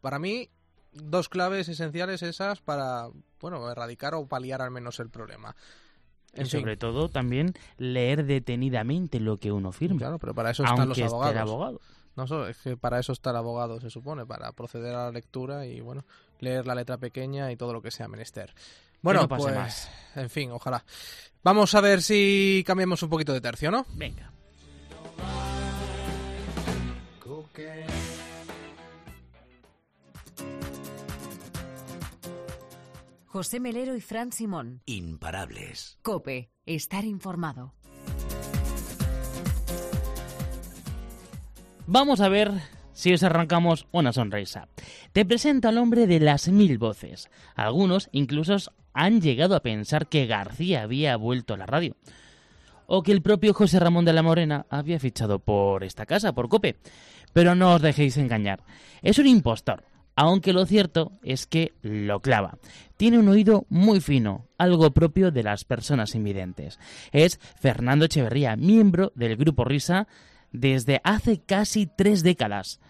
[0.00, 0.50] Para mí,
[0.92, 3.08] dos claves esenciales esas para,
[3.40, 5.56] bueno, erradicar o paliar al menos el problema.
[6.32, 9.98] y sobre todo también leer detenidamente lo que uno firma.
[9.98, 11.80] Claro, pero para eso están los abogados.
[12.16, 15.66] No, es que para eso está el abogado, se supone, para proceder a la lectura
[15.66, 16.04] y, bueno,
[16.38, 18.54] leer la letra pequeña y todo lo que sea menester.
[19.02, 19.90] Bueno, pues, más.
[20.14, 20.84] en fin, ojalá.
[21.42, 23.84] Vamos a ver si cambiamos un poquito de tercio, ¿no?
[23.94, 24.32] Venga.
[33.34, 34.80] José Melero y Fran Simón.
[34.86, 35.98] Imparables.
[36.02, 37.74] Cope, estar informado.
[41.86, 42.50] Vamos a ver
[42.92, 44.68] si os arrancamos una sonrisa.
[45.12, 47.28] Te presento al hombre de las mil voces.
[47.54, 48.56] Algunos incluso
[48.94, 51.94] han llegado a pensar que García había vuelto a la radio.
[52.86, 56.48] O que el propio José Ramón de la Morena había fichado por esta casa, por
[56.48, 56.76] Cope.
[57.34, 58.62] Pero no os dejéis engañar.
[59.02, 59.84] Es un impostor
[60.16, 62.58] aunque lo cierto es que lo clava.
[62.96, 66.78] Tiene un oído muy fino, algo propio de las personas invidentes.
[67.12, 70.06] Es Fernando Echeverría, miembro del grupo Risa
[70.54, 72.80] desde hace casi tres décadas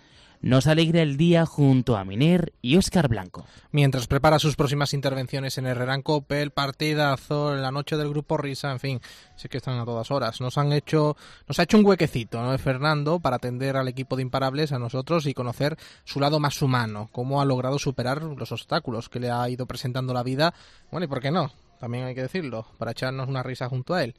[0.45, 3.47] nos alegra el día junto a Miner y Óscar Blanco.
[3.71, 8.71] Mientras prepara sus próximas intervenciones en Herrerán Cope, el partidazo, la noche del grupo Risa,
[8.71, 9.01] en fin,
[9.37, 10.43] sé que están a todas horas.
[10.43, 11.17] Nos han hecho,
[11.49, 12.59] nos ha hecho un huequecito, ¿no?
[12.59, 17.09] Fernando, para atender al equipo de imparables, a nosotros y conocer su lado más humano,
[17.11, 20.53] cómo ha logrado superar los obstáculos que le ha ido presentando la vida.
[20.91, 24.05] Bueno, y por qué no, también hay que decirlo, para echarnos una risa junto a
[24.05, 24.15] él.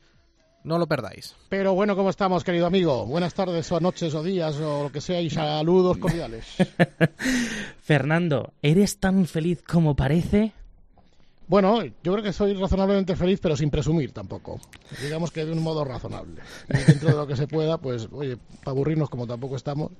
[0.65, 1.35] No lo perdáis.
[1.47, 3.05] Pero bueno, ¿cómo estamos, querido amigo?
[3.05, 6.43] Buenas tardes o noches o días o lo que sea y saludos cordiales.
[7.83, 10.53] Fernando, ¿eres tan feliz como parece?
[11.47, 14.59] Bueno, yo creo que soy razonablemente feliz, pero sin presumir tampoco.
[15.03, 16.41] Digamos que de un modo razonable.
[16.67, 19.91] dentro de lo que se pueda, pues, oye, para aburrirnos como tampoco estamos,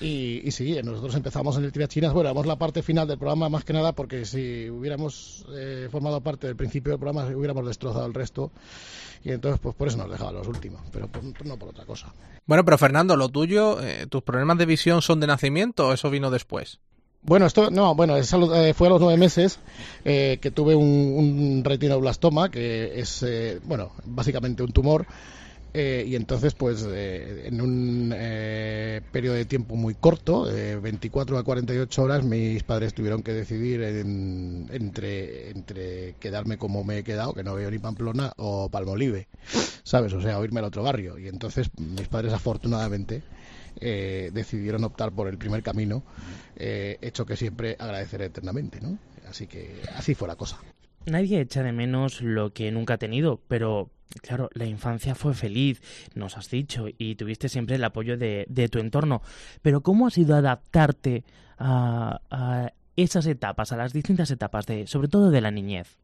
[0.00, 2.12] y, y, sí, nosotros empezamos en el Chinas.
[2.12, 6.20] Bueno, vamos la parte final del programa más que nada porque si hubiéramos eh, formado
[6.20, 8.50] parte del principio del programa hubiéramos destrozado el resto
[9.24, 11.08] y entonces pues por eso nos dejaba los últimos, pero
[11.44, 12.12] no por otra cosa.
[12.46, 16.10] Bueno, pero Fernando, lo tuyo, eh, ¿tus problemas de visión son de nacimiento o eso
[16.10, 16.80] vino después?
[17.26, 19.58] Bueno, esto no, bueno, eh, fue a los nueve meses
[20.04, 25.06] eh, que tuve un, un retinoblastoma, que es, eh, bueno, básicamente un tumor.
[25.74, 31.36] Eh, y entonces, pues, eh, en un eh, periodo de tiempo muy corto, de 24
[31.36, 37.04] a 48 horas, mis padres tuvieron que decidir en- entre, entre quedarme como me he
[37.04, 39.26] quedado, que no veo ni Pamplona, o Palmolive,
[39.82, 40.12] ¿sabes?
[40.12, 41.18] O sea, o irme al otro barrio.
[41.18, 43.22] Y entonces, mis padres, afortunadamente,
[43.80, 46.02] eh, decidieron optar por el primer camino,
[46.56, 48.96] hecho que siempre agradeceré eternamente, ¿no?
[49.28, 50.58] Así que así fue la cosa.
[51.06, 53.90] Nadie echa de menos lo que nunca ha tenido, pero
[54.22, 55.80] claro, la infancia fue feliz,
[56.14, 59.22] nos has dicho, y tuviste siempre el apoyo de, de tu entorno.
[59.62, 61.24] Pero ¿cómo ha sido adaptarte
[61.58, 65.96] a, a esas etapas, a las distintas etapas, de, sobre todo de la niñez?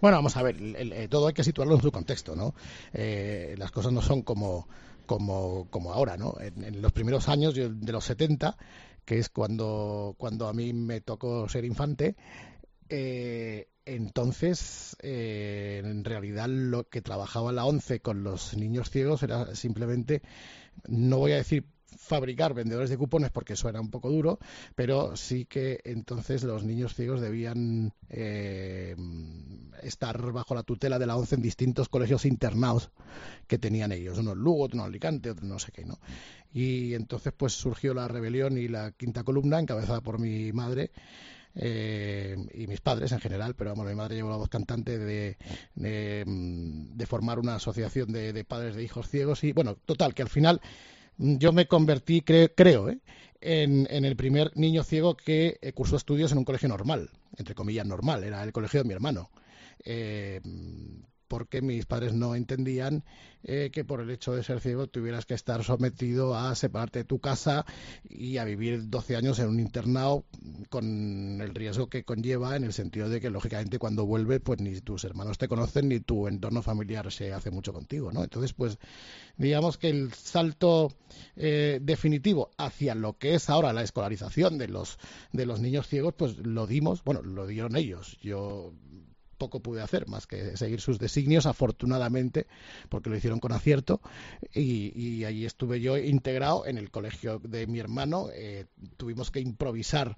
[0.00, 2.54] Bueno, vamos a ver, el- eh, todo hay que situarlo en su contexto, ¿no?
[2.92, 4.68] Eh, las cosas no son como,
[5.06, 6.34] como, como ahora, ¿no?
[6.40, 8.56] En, los primeros años de los 70,
[9.04, 12.16] que es cuando, cuando a mí me tocó ser infante,
[12.88, 19.54] eh, entonces, eh, en realidad lo que trabajaba la ONCE con los niños ciegos era
[19.54, 20.22] simplemente,
[20.86, 21.66] no voy a decir
[21.96, 24.38] fabricar vendedores de cupones porque suena un poco duro,
[24.74, 28.96] pero sí que entonces los niños ciegos debían eh,
[29.82, 32.90] estar bajo la tutela de la ONCE en distintos colegios internados
[33.46, 35.98] que tenían ellos, uno en Lugo, otro en Alicante, otro no sé qué, ¿no?
[36.52, 40.90] Y entonces pues surgió la rebelión y la quinta columna encabezada por mi madre
[41.56, 45.36] eh, y mis padres en general, pero vamos, mi madre llevó la voz cantante de,
[45.74, 50.14] de, mm, de formar una asociación de, de padres de hijos ciegos y bueno, total,
[50.14, 50.60] que al final
[51.18, 52.98] yo me convertí, cre- creo, ¿eh?
[53.40, 57.54] en, en el primer niño ciego que eh, cursó estudios en un colegio normal, entre
[57.54, 59.30] comillas normal, era el colegio de mi hermano.
[59.84, 60.40] Eh,
[61.28, 63.04] porque mis padres no entendían
[63.42, 67.04] eh, que por el hecho de ser ciego tuvieras que estar sometido a separarte de
[67.04, 67.66] tu casa
[68.08, 70.24] y a vivir 12 años en un internado
[70.70, 74.80] con el riesgo que conlleva en el sentido de que lógicamente cuando vuelves pues ni
[74.80, 78.22] tus hermanos te conocen ni tu entorno familiar se hace mucho contigo, ¿no?
[78.22, 78.78] Entonces pues
[79.36, 80.92] digamos que el salto
[81.36, 84.98] eh, definitivo hacia lo que es ahora la escolarización de los
[85.32, 88.18] de los niños ciegos pues lo dimos, bueno, lo dieron ellos.
[88.22, 88.72] Yo
[89.34, 92.46] poco pude hacer más que seguir sus designios, afortunadamente,
[92.88, 94.00] porque lo hicieron con acierto,
[94.52, 98.66] y, ahí estuve yo integrado en el colegio de mi hermano, eh,
[98.96, 100.16] tuvimos que improvisar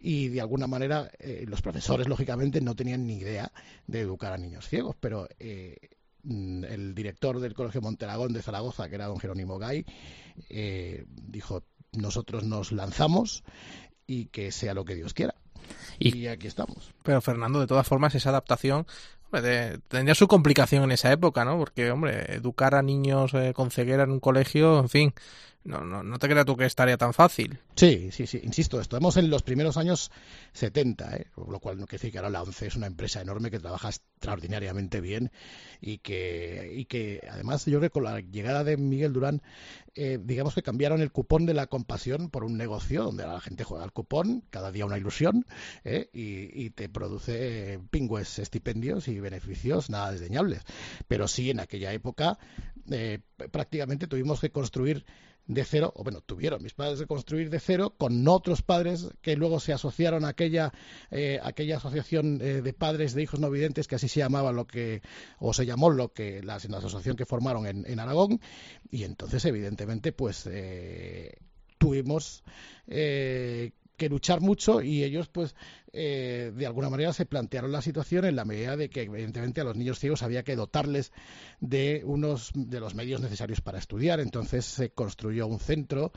[0.00, 3.52] y de alguna manera eh, los profesores, lógicamente, no tenían ni idea
[3.86, 5.28] de educar a niños ciegos, pero...
[5.38, 5.76] Eh,
[6.24, 9.84] mm, el director del Colegio Monteragón de Zaragoza, que era don Jerónimo Gay,
[11.08, 13.42] dijo, nosotros nos lanzamos
[14.06, 15.31] y que sea lo que Dios quiera.
[16.08, 16.92] Y, aquí estamos.
[17.02, 18.86] Pero Fernando, de todas formas, esa adaptación
[19.26, 21.58] hombre, de- tendría su complicación en esa época, ¿no?
[21.58, 25.14] Porque, hombre, educar a niños eh, con ceguera en un colegio, en fin,
[25.64, 27.58] no, no, no te creas tú que es tarea tan fácil.
[27.76, 30.10] Sí, sí, sí, insisto, estamos en los primeros años
[30.52, 31.26] 70, ¿eh?
[31.36, 33.88] lo cual no quiere decir que ahora la ONCE es una empresa enorme que trabaja
[33.88, 35.30] extraordinariamente bien
[35.80, 39.42] y que, y que además yo creo que con la llegada de Miguel Durán,
[39.94, 43.64] eh, digamos que cambiaron el cupón de la compasión por un negocio donde la gente
[43.64, 45.46] juega al cupón, cada día una ilusión,
[45.84, 46.08] ¿eh?
[46.12, 50.62] y, y te produce pingües estipendios y beneficios nada desdeñables.
[51.08, 52.38] Pero sí, en aquella época
[52.90, 53.20] eh,
[53.50, 55.04] prácticamente tuvimos que construir
[55.54, 59.36] de cero, o bueno, tuvieron mis padres que construir de cero con otros padres que
[59.36, 60.72] luego se asociaron a aquella,
[61.10, 64.66] eh, aquella asociación eh, de padres de hijos no videntes, que así se llamaba lo
[64.66, 65.02] que,
[65.38, 68.40] o se llamó lo que, la, la asociación que formaron en, en Aragón,
[68.90, 71.36] y entonces evidentemente pues eh,
[71.78, 72.42] tuvimos
[72.86, 75.54] que luchar mucho y ellos pues
[75.92, 79.64] eh, de alguna manera se plantearon la situación en la medida de que evidentemente a
[79.64, 81.12] los niños ciegos había que dotarles
[81.60, 86.12] de unos de los medios necesarios para estudiar entonces se construyó un centro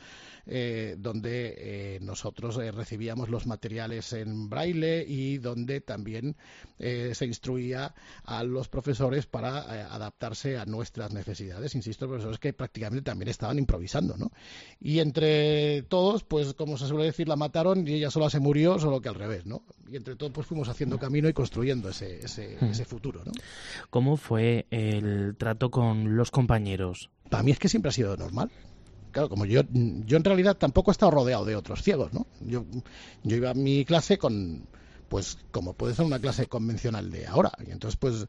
[0.48, 6.36] eh, donde eh, nosotros eh, recibíamos los materiales en braille y donde también
[6.78, 13.04] eh, se instruía a los profesores para adaptarse a nuestras necesidades insisto profesores que prácticamente
[13.04, 14.32] también estaban improvisando ¿no?
[14.80, 18.80] y entre todos pues como se suele decir la mataron y ella sola se murió
[18.80, 19.65] solo que al revés ¿no?
[19.88, 22.66] Y entre todos pues fuimos haciendo camino y construyendo ese, ese, Mm.
[22.66, 23.32] ese futuro ¿no?
[23.90, 27.10] ¿Cómo fue el trato con los compañeros?
[27.30, 28.52] para mí es que siempre ha sido normal.
[29.12, 32.28] Claro, como yo, yo en realidad tampoco he estado rodeado de otros ciegos, ¿no?
[32.42, 32.66] Yo,
[33.24, 34.68] yo iba a mi clase con,
[35.08, 37.52] pues, como puede ser una clase convencional de ahora.
[37.66, 38.28] Y entonces, pues,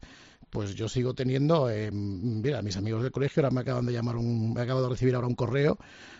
[0.49, 4.15] pues yo sigo teniendo, eh, mira, mis amigos del colegio ahora me acaban de llamar,
[4.15, 5.77] un, me acabo de recibir ahora un correo,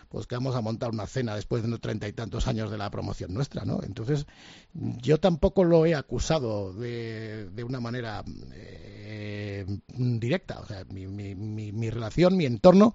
[0.08, 2.78] pues que vamos a montar una cena después de unos treinta y tantos años de
[2.78, 3.80] la promoción nuestra, ¿no?
[3.82, 4.26] Entonces,
[4.72, 9.66] yo tampoco lo he acusado de, de una manera eh,
[9.96, 10.60] directa.
[10.60, 12.94] O sea, mi, mi, mi, mi relación, mi entorno,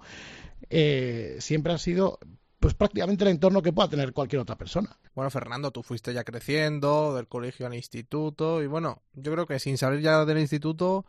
[0.70, 2.18] eh, siempre ha sido
[2.58, 4.98] pues prácticamente el entorno que pueda tener cualquier otra persona.
[5.14, 9.58] Bueno, Fernando, tú fuiste ya creciendo del colegio al instituto y bueno, yo creo que
[9.58, 11.04] sin salir ya del instituto,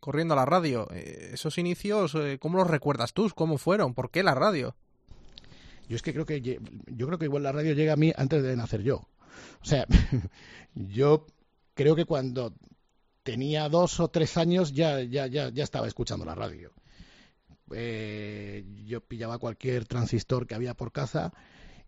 [0.00, 0.88] corriendo a la radio.
[0.92, 3.30] Eh, esos inicios, eh, ¿cómo los recuerdas tú?
[3.34, 3.94] ¿Cómo fueron?
[3.94, 4.74] ¿Por qué la radio?
[5.88, 8.42] Yo es que creo que yo creo que igual la radio llega a mí antes
[8.42, 9.08] de nacer yo.
[9.62, 9.86] O sea,
[10.74, 11.26] yo
[11.74, 12.54] creo que cuando
[13.22, 16.72] tenía dos o tres años ya, ya, ya, ya estaba escuchando la radio.
[17.72, 21.32] Eh, yo pillaba cualquier transistor que había por casa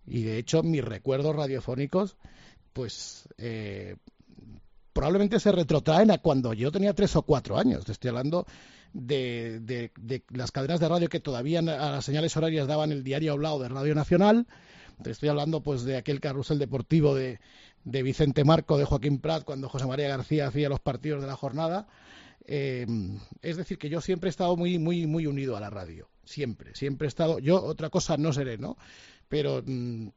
[0.07, 2.17] y de hecho mis recuerdos radiofónicos
[2.73, 3.97] pues eh,
[4.93, 7.85] probablemente se retrotraen a cuando yo tenía tres o cuatro años.
[7.85, 8.47] Te estoy hablando
[8.93, 13.33] de, de, las cadenas de radio que todavía a las señales horarias daban el diario
[13.33, 14.47] hablado de Radio Nacional.
[15.03, 17.41] Te estoy hablando pues de aquel carrusel deportivo de,
[17.85, 21.37] de Vicente Marco, de Joaquín Prat, cuando José María García hacía los partidos de la
[21.37, 21.89] jornada.
[22.45, 22.87] Eh,
[23.41, 26.09] es decir, que yo siempre he estado muy, muy, muy unido a la radio.
[26.25, 27.39] Siempre, siempre he estado.
[27.39, 28.77] Yo otra cosa no seré, ¿no?
[29.33, 30.09] Pero mm,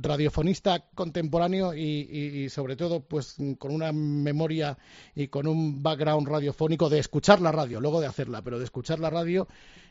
[0.00, 4.78] radiofonista contemporáneo y, sobre todo, pues con una memoria
[5.16, 9.00] y con un background radiofónico de escuchar la radio, luego de hacerla, pero de escuchar
[9.00, 9.48] la radio,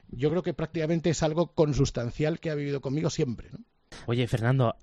[0.07, 3.59] yo creo que prácticamente es algo consustancial que ha vivido conmigo siempre, ¿no?
[4.05, 4.77] Oye, Fernando,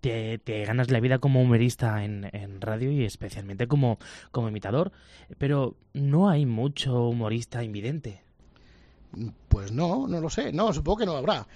[0.00, 3.98] te, ganas la vida como humorista en, en radio y especialmente como,
[4.30, 4.92] como imitador,
[5.36, 8.22] pero no hay mucho humorista invidente.
[9.48, 10.52] Pues no, no lo sé.
[10.52, 11.46] No, supongo que no habrá.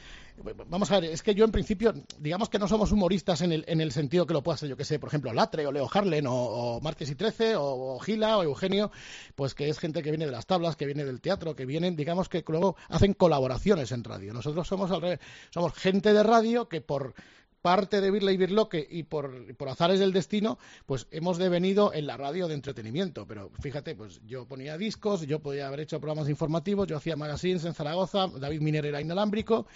[0.69, 3.65] Vamos a ver, es que yo en principio, digamos que no somos humoristas en el,
[3.69, 5.89] en el sentido que lo pueda ser, yo que sé, por ejemplo, Latre o Leo
[5.93, 8.91] Harlen o, o Marques y Trece o, Gila o Eugenio,
[9.35, 11.95] pues que es gente que viene de las tablas, que viene del teatro, que vienen,
[11.95, 14.33] digamos que luego hacen colaboraciones en radio.
[14.33, 15.21] Nosotros somos al revés,
[15.51, 17.15] somos gente de radio que por
[17.63, 22.07] parte de Birla y Birloque y por, por, azares del destino, pues hemos devenido en
[22.07, 23.27] la radio de entretenimiento.
[23.27, 27.65] Pero fíjate, pues yo ponía discos, yo podía haber hecho programas informativos, yo hacía magazines
[27.65, 29.67] en Zaragoza, David Miner era inalámbrico,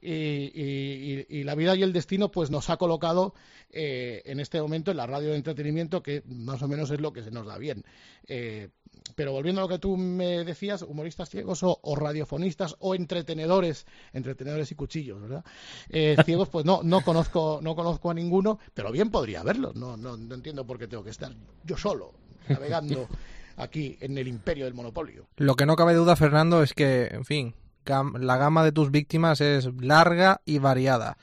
[0.00, 3.34] y, la vida y el destino pues nos ha colocado
[3.70, 7.12] eh, en este momento en la radio de entretenimiento, que más o menos es lo
[7.12, 7.84] que se nos da bien.
[8.26, 8.68] Eh,
[9.14, 14.70] pero volviendo a lo que tú me decías, humoristas ciegos o, radiofonistas o entretenedores, entretenedores
[14.70, 15.44] y cuchillos, ¿verdad?
[15.88, 17.00] Eh, ciegos, pues no, no
[17.30, 19.74] conozco, no conozco a ninguno, pero bien podría haberlos.
[19.76, 21.32] No, no, no entiendo por qué tengo que estar
[21.64, 22.14] yo solo
[22.48, 23.08] navegando
[23.56, 25.26] aquí en el imperio del monopolio.
[25.36, 27.54] Lo que no cabe duda, Fernando, es que, en fin,
[27.86, 31.16] la gama de tus víctimas es larga y variada.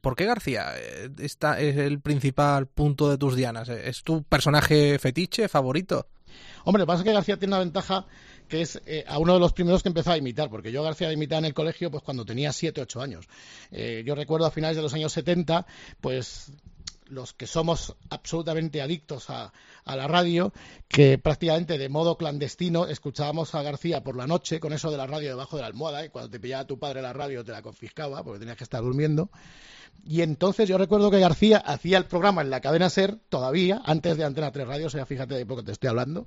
[0.00, 0.72] ¿Por qué García
[1.18, 3.68] esta es el principal punto de tus dianas?
[3.68, 6.06] ¿Es tu personaje fetiche favorito?
[6.64, 8.06] Hombre, lo que pasa es que García tiene una ventaja
[8.52, 11.10] que es eh, a uno de los primeros que empezó a imitar, porque yo García
[11.10, 13.26] imitaba en el colegio pues cuando tenía 7, 8 años.
[13.70, 15.64] Eh, yo recuerdo a finales de los años 70,
[16.02, 16.52] pues
[17.06, 19.52] los que somos absolutamente adictos a,
[19.84, 20.52] la radio,
[20.88, 25.06] que prácticamente de modo clandestino escuchábamos a García por la noche con eso de la
[25.06, 27.62] radio debajo de la almohada y cuando te pillaba tu padre la radio te la
[27.62, 29.30] confiscaba porque tenías que estar durmiendo.
[30.04, 34.16] Y entonces yo recuerdo que García hacía el programa en la cadena SER todavía, antes
[34.16, 36.26] de Antena 3 Radio, o sea, fíjate de poco te estoy hablando.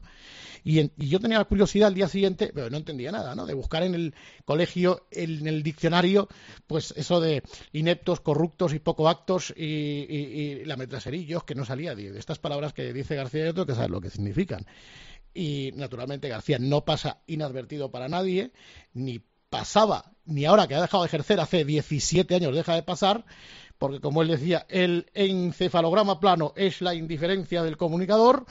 [0.64, 3.46] Y, yo tenía la curiosidad al día siguiente, pero no entendía nada, ¿no?
[3.46, 4.16] De buscar en el
[4.46, 6.28] colegio, en el diccionario,
[6.66, 12.18] pues eso de ineptos, corruptos y poco actos y, y, metraserillos, que no salía de,
[12.18, 14.66] estas palabras que dice García y otro que lo que significan.
[15.34, 18.52] Y naturalmente García no pasa inadvertido para nadie,
[18.94, 23.26] ni pasaba, ni ahora que ha dejado de ejercer hace 17 años deja de pasar,
[23.78, 28.46] porque como él decía, el encefalograma plano es la indiferencia del comunicador,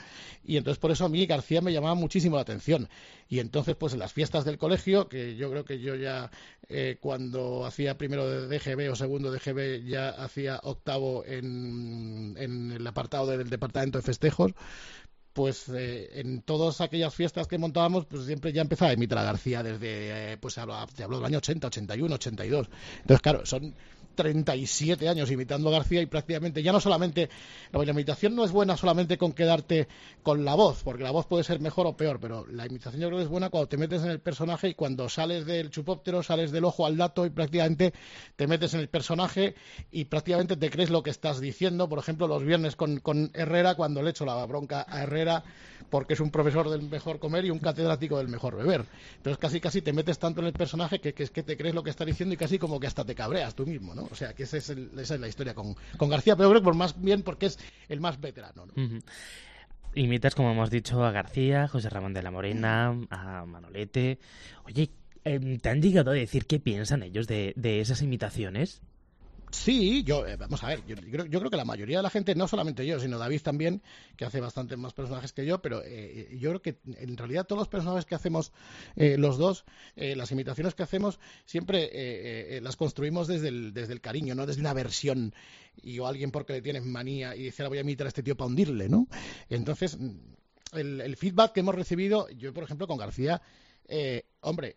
[0.45, 2.89] y entonces por eso a mí García me llamaba muchísimo la atención.
[3.29, 6.31] Y entonces, pues en las fiestas del colegio, que yo creo que yo ya
[6.69, 12.87] eh, cuando hacía primero de DGB o segundo de DGB ya hacía octavo en, el
[12.87, 14.53] apartado del departamento de festejos,
[15.33, 19.25] pues eh, en todas aquellas fiestas que montábamos, pues siempre ya empezaba a imitar a
[19.25, 22.69] García desde, eh, pues hablo, te hablo del año 80, 81, 82.
[23.01, 23.75] Entonces, claro, son
[24.15, 27.29] 37 años imitando a García y prácticamente ya no solamente
[27.73, 29.89] la imitación no es buena solamente con quedarte
[30.23, 33.09] con la voz, porque la voz puede ser mejor o peor, pero la imitación yo
[33.09, 36.23] creo que es buena cuando te metes en el personaje y cuando sales del chupóptero,
[36.23, 37.93] sales del ojo al dato y prácticamente
[38.37, 39.55] te metes en el personaje
[39.91, 41.89] y prácticamente te crees lo que estás diciendo.
[41.89, 45.45] Por ejemplo, los viernes con, con Herrera, cuando le echo la bronca a Herrera
[45.91, 48.85] porque es un profesor del mejor comer y un catedrático del mejor beber.
[49.17, 51.83] Entonces casi casi te metes tanto en el personaje que, es que te crees lo
[51.83, 54.04] que está diciendo y casi como que hasta te cabreas tú mismo, ¿no?
[54.11, 57.23] O sea, que esa es, la historia con, García, pero creo que por más bien
[57.23, 58.67] porque es el más veterano,
[59.97, 64.19] Imitas, como hemos dicho, a García, José Ramón de la Morena, a Manolete.
[64.67, 64.91] Oye,
[65.23, 68.83] em, ¿te han llegado a decir qué piensan ellos de, de esas imitaciones?
[69.55, 72.11] Sí, yo, eh, vamos a ver, yo, creo, yo creo que la mayoría de la
[72.11, 73.83] gente, no solamente yo, sino David también,
[74.17, 77.61] que hace bastantes más personajes que yo, pero eh, yo creo que en realidad todos
[77.61, 78.53] los personajes que hacemos
[78.97, 84.35] eh, los dos, las imitaciones que hacemos, siempre las construimos desde el, desde el cariño,
[84.35, 85.35] no desde una versión
[85.77, 88.23] y o alguien porque le tienes manía y dice, la voy a imitar a este
[88.23, 89.07] tío para hundirle, ¿no?
[89.49, 89.97] Entonces,
[90.73, 93.41] el, el feedback que hemos recibido, yo por ejemplo con García,
[94.41, 94.77] hombre,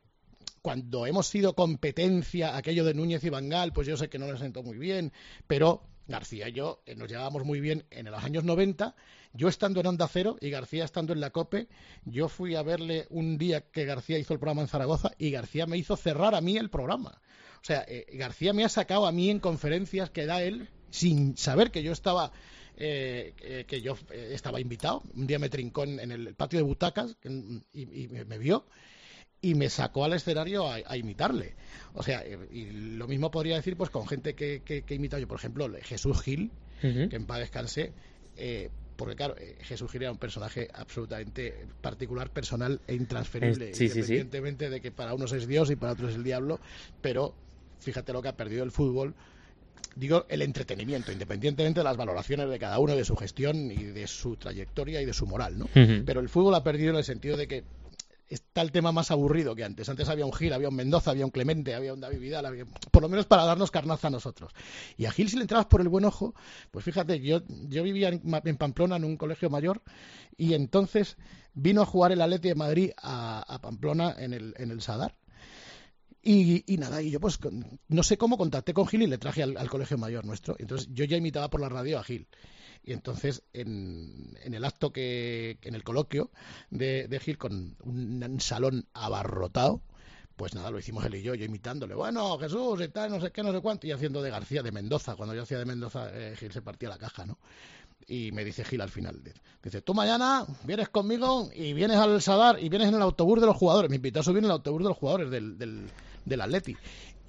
[0.68, 4.38] cuando hemos sido competencia, aquello de Núñez y Bangal, pues yo sé que no lo
[4.38, 5.14] sentó muy bien,
[5.48, 8.94] pero García y yo eh, nos llevábamos muy bien en los años 90,
[9.32, 11.70] yo estando en Onda Cero y García estando en la COPE,
[12.04, 15.68] yo fui a verle un día que García hizo el programa en Zaragoza y García
[15.68, 17.22] me hizo cerrar a mí el programa.
[17.62, 21.38] O sea, eh, García me ha sacado a mí en conferencias que da él sin
[21.38, 22.34] saber que yo estaba
[22.76, 25.02] eh, que yo estaba invitado.
[25.16, 27.16] Un día me trincó en, el patio de butacas
[27.72, 28.66] y, me vio
[29.42, 31.54] y me sacó al escenario a, imitarle.
[31.94, 35.20] O sea, eh, y lo mismo podría decir pues con gente que, que, que imita.
[35.20, 37.92] Yo, por ejemplo, Jesús Gil, que en paz descanse,
[38.36, 44.70] eh, porque claro, eh, Jesús Gil era un personaje absolutamente particular, personal e intransferible, independientemente
[44.70, 46.60] de que para unos es Dios y para otros es el diablo,
[47.02, 47.34] pero
[47.80, 49.14] fíjate lo que ha perdido el fútbol.
[49.96, 54.06] Digo, el entretenimiento, independientemente de las valoraciones de cada uno, de su gestión y de
[54.06, 55.68] su trayectoria y de su moral, ¿no?
[55.74, 57.64] Pero el fútbol ha perdido en el sentido de que
[58.30, 59.88] está el tema más aburrido que antes.
[59.90, 63.02] Antes había un Gil, había un Mendoza, había un Clemente, había un David Vidal, por
[63.02, 64.52] lo menos para darnos carnaza a nosotros.
[64.98, 66.36] Y a Gil si le entrabas por el buen ojo,
[66.72, 69.82] pues fíjate, yo, yo vivía en, Pamplona en un colegio mayor
[70.36, 71.18] y entonces
[71.54, 75.16] vino a jugar el Atleti de Madrid a, Pamplona en el, en el Sadar.
[76.22, 77.40] Y, nada, y yo pues
[77.88, 80.58] no sé cómo contacté con Gil y le traje al colegio mayor nuestro.
[80.60, 82.28] Entonces yo ya imitaba por la radio a Gil.
[82.88, 86.32] Y entonces, en, el acto que, en el coloquio
[86.70, 89.82] de, Gil, con un, salón abarrotado,
[90.38, 93.32] pues nada, lo hicimos él y yo, yo imitándole, bueno, Jesús, y tal, no sé
[93.32, 95.18] qué, no sé cuánto, y haciendo de García de Mendoza.
[95.18, 97.38] Cuando yo hacía de Mendoza, eh, Gil se partía la caja, ¿no?
[98.08, 99.22] Y me dice Gil al final,
[99.62, 103.48] dice, tú mañana vienes conmigo y vienes al Sadar y vienes en el autobús de
[103.48, 103.90] los jugadores.
[103.90, 105.90] Me invitó a subir en el autobús de los jugadores del, del,
[106.24, 106.78] del Atleti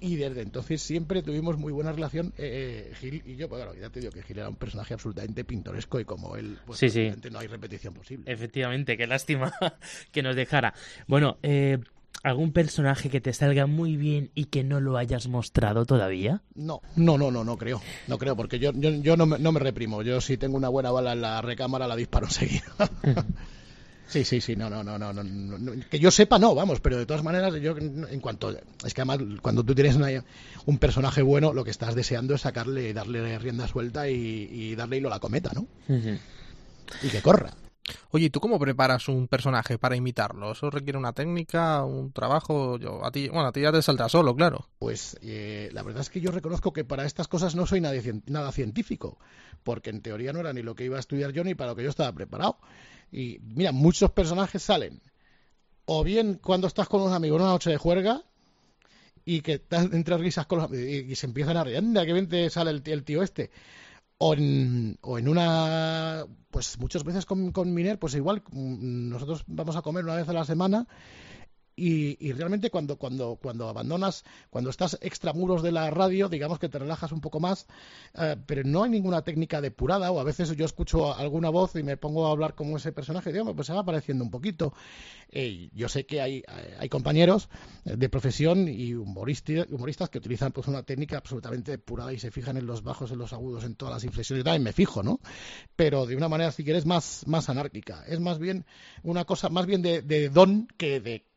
[0.01, 3.79] y desde entonces siempre tuvimos muy buena relación eh, eh, Gil y yo, pues claro,
[3.79, 6.81] ya te digo que Gil era un personaje absolutamente pintoresco y como él, pues
[7.31, 8.31] no hay repetición posible.
[8.31, 9.53] Efectivamente, qué lástima
[10.11, 10.73] que nos dejara.
[11.07, 11.79] Bueno, eh,
[12.23, 16.41] ¿algún personaje que te salga muy bien y que no lo hayas mostrado todavía?
[16.55, 19.51] No, no, no, no, no creo, no creo, porque yo, yo, yo no, me, no
[19.51, 22.63] me reprimo, yo si tengo una buena bala en la recámara la disparo enseguida.
[24.09, 27.05] Sí, sí, sí, no, no, no, no, no, que yo sepa no, vamos, pero de
[27.05, 29.97] todas maneras yo en cuanto es que además cuando tú tienes
[30.65, 35.09] un personaje bueno, lo que estás deseando es sacarle, darle rienda suelta y, darle hilo
[35.09, 35.67] a la cometa, ¿no?
[35.87, 37.53] Y que corra.
[38.11, 40.51] Oye, ¿tú cómo preparas un personaje para imitarlo?
[40.51, 42.77] ¿Eso requiere una técnica, un trabajo?
[42.77, 44.67] Yo, a ti, bueno, a ti ya te saldrá solo, claro.
[44.79, 48.51] Pues eh, la verdad es que yo reconozco que para estas cosas no soy nada
[48.51, 49.17] científico,
[49.63, 51.75] porque en teoría no era ni lo que iba a estudiar yo ni para lo
[51.75, 52.57] que yo estaba preparado.
[53.11, 55.01] Y mira, muchos personajes salen
[55.91, 58.21] o bien cuando estás con unos amigos en una noche de juerga
[59.25, 62.49] y que estás entre risas con los y, se empiezan a reír, anda, que bien
[62.51, 63.49] sale el, tío este.
[64.19, 69.43] O en, o en una, pues muchas veces con, con Miner, pues igual mm, nosotros
[69.47, 70.87] vamos a comer una vez a la semana
[71.79, 76.79] y, realmente cuando, cuando, cuando abandonas, cuando estás extramuros de la radio, digamos que te
[76.79, 77.67] relajas un poco más,
[78.15, 81.83] eh, pero no hay ninguna técnica depurada, o a veces yo escucho alguna voz y
[81.83, 84.73] me pongo a hablar como ese personaje, y digo, pues se va apareciendo un poquito.
[85.31, 86.43] Eh, yo sé que hay,
[86.79, 87.49] hay compañeros
[87.85, 92.65] de profesión y humoristas, que utilizan pues una técnica absolutamente depurada y se fijan en
[92.65, 95.19] los bajos, en los agudos, en todas las inflexiones, y también me fijo, ¿no?
[95.75, 98.03] Pero de una manera, si quieres, más, más anárquica.
[98.07, 98.65] Es más bien
[99.03, 101.28] una cosa, más bien de, de don que de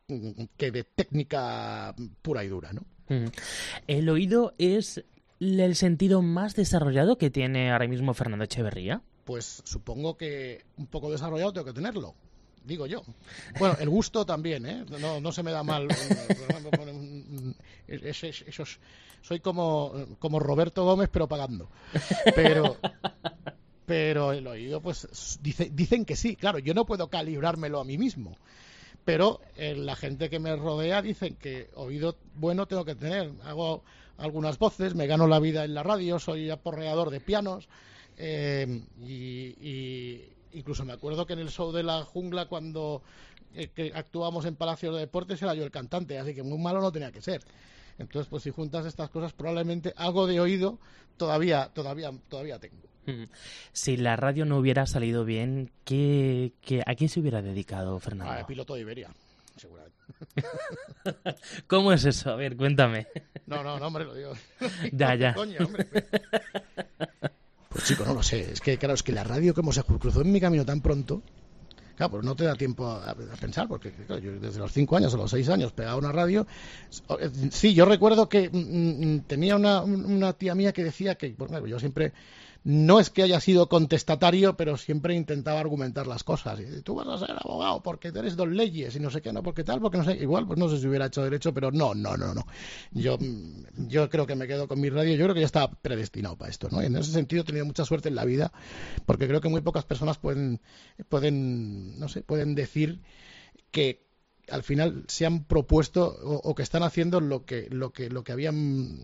[0.57, 2.85] que de técnica pura y dura, ¿no?
[3.87, 5.03] ¿El oído es
[5.39, 9.01] el sentido más desarrollado que tiene ahora mismo Fernando Echeverría?
[9.25, 12.15] Pues supongo que un poco desarrollado tengo que tenerlo,
[12.65, 13.03] digo yo.
[13.59, 14.85] Bueno, el gusto también, ¿eh?
[14.99, 15.87] No, no se me da mal.
[19.21, 21.69] soy como, como Roberto Gómez, pero pagando.
[22.35, 22.77] Pero,
[23.85, 26.35] pero el oído, pues dice, dicen que sí.
[26.35, 28.35] Claro, yo no puedo calibrármelo a mí mismo
[29.05, 33.31] pero eh, la gente que me rodea dicen que oído bueno tengo que tener.
[33.43, 33.83] Hago
[34.17, 37.67] algunas voces, me gano la vida en la radio, soy aporreador de pianos
[38.17, 40.23] eh, y,
[40.53, 43.01] incluso me acuerdo que en el show de la jungla cuando
[43.55, 46.91] eh, actuamos en Palacio de Deportes era yo el cantante, así que muy malo no
[46.91, 47.41] tenía que ser.
[47.97, 50.79] Entonces, pues si juntas estas cosas, probablemente algo de oído
[51.17, 52.92] todavía, todavía, todavía tengo.
[53.71, 58.33] Si la radio no hubiera salido bien, ¿qué, qué, a quién se hubiera dedicado Fernando?
[58.33, 59.09] A piloto de Iberia.
[59.57, 59.93] seguramente.
[61.67, 62.31] ¿Cómo es eso?
[62.31, 63.07] A ver, cuéntame.
[63.45, 64.33] No, no, no, hombre, lo digo.
[64.91, 65.33] Ya, ya.
[65.33, 65.87] Coño, hombre.
[67.69, 68.51] Pues chico, no lo sé.
[68.51, 71.21] Es que, claro, es que la radio como se cruzó en mi camino tan pronto,
[71.95, 74.95] claro, pues no te da tiempo a, a pensar, porque claro, yo desde los cinco
[74.95, 76.45] años o los seis años pegaba una radio.
[77.51, 81.65] Sí, yo recuerdo que mm, mm, tenía una, una tía mía que decía que, bueno,
[81.65, 82.13] yo siempre
[82.63, 86.59] no es que haya sido contestatario, pero siempre intentaba argumentar las cosas.
[86.59, 89.43] Y, Tú vas a ser abogado porque eres dos leyes y no sé qué, no,
[89.43, 90.13] porque tal, porque no sé.
[90.13, 92.45] Igual, pues no sé si hubiera hecho derecho, pero no, no, no, no.
[92.91, 95.15] Yo, mm, yo creo que me quedo con mi radio.
[95.15, 96.81] Yo creo que ya estaba predestinado para esto, ¿no?
[96.81, 98.53] Y en ese sentido he tenido mucha suerte en la vida,
[99.05, 100.61] porque creo que muy pocas personas pueden,
[101.09, 103.01] pueden, no sé, pueden decir
[103.71, 104.12] que
[104.49, 108.33] al final se han propuesto o, que están haciendo lo que lo que lo que
[108.33, 108.99] habían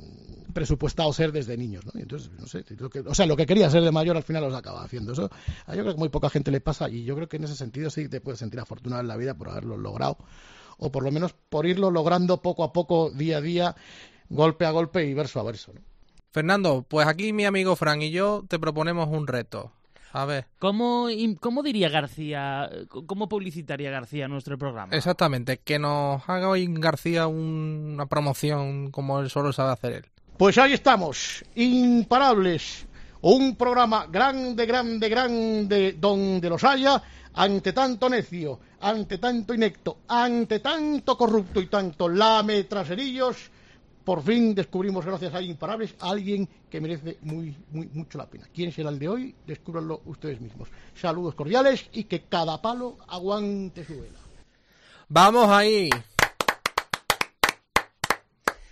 [0.53, 1.93] presupuestado ser desde niños ¿no?
[1.95, 2.65] Entonces no sé
[3.05, 5.29] o sea lo que quería ser de mayor al final los acaba haciendo eso
[5.67, 7.89] yo creo que muy poca gente le pasa y yo creo que en ese sentido
[7.89, 10.17] sí te puedes sentir afortunado en la vida por haberlo logrado
[10.77, 13.75] o por lo menos por irlo logrando poco a poco día a día
[14.29, 15.73] golpe a golpe y verso a verso.
[16.31, 19.71] Fernando pues aquí mi amigo Fran y yo te proponemos un reto
[20.11, 20.47] a ver.
[20.59, 21.07] ¿Cómo,
[21.39, 24.95] ¿Cómo diría García, cómo publicitaría García nuestro programa?
[24.95, 30.05] Exactamente, que nos haga hoy García un, una promoción como él solo sabe hacer él.
[30.37, 32.85] Pues ahí estamos, imparables.
[33.21, 37.03] Un programa grande, grande, grande, donde los haya,
[37.33, 43.51] ante tanto necio, ante tanto inecto, ante tanto corrupto y tanto lame traserillos
[44.09, 48.47] por fin descubrimos, gracias a Imparables, a alguien que merece muy, muy, mucho la pena.
[48.51, 49.35] ¿Quién será el de hoy?
[49.45, 50.67] Descúbranlo ustedes mismos.
[50.95, 54.17] Saludos cordiales y que cada palo aguante su vela.
[55.09, 55.91] ¡Vamos ahí!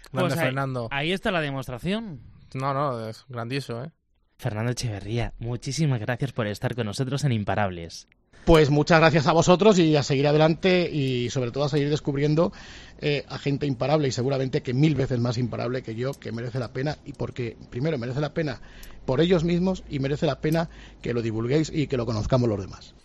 [0.09, 0.87] Pues ahí, Fernando.
[0.89, 2.19] ahí está la demostración.
[2.55, 3.91] No, no, es grandioso, ¿eh?
[4.39, 8.07] Fernando Echeverría, muchísimas gracias por estar con nosotros en Imparables.
[8.47, 12.53] Pues muchas gracias a vosotros y a seguir adelante y sobre todo a seguir descubriendo
[12.99, 16.57] eh, a gente imparable y seguramente que mil veces más imparable que yo, que merece
[16.57, 18.61] la pena y porque primero merece la pena
[19.05, 20.69] por ellos mismos y merece la pena
[21.01, 22.95] que lo divulguéis y que lo conozcamos los demás.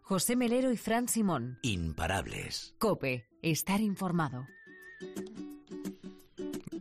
[0.00, 1.58] José Melero y Fran Simón.
[1.60, 2.74] Imparables.
[2.78, 4.46] Cope, estar informado.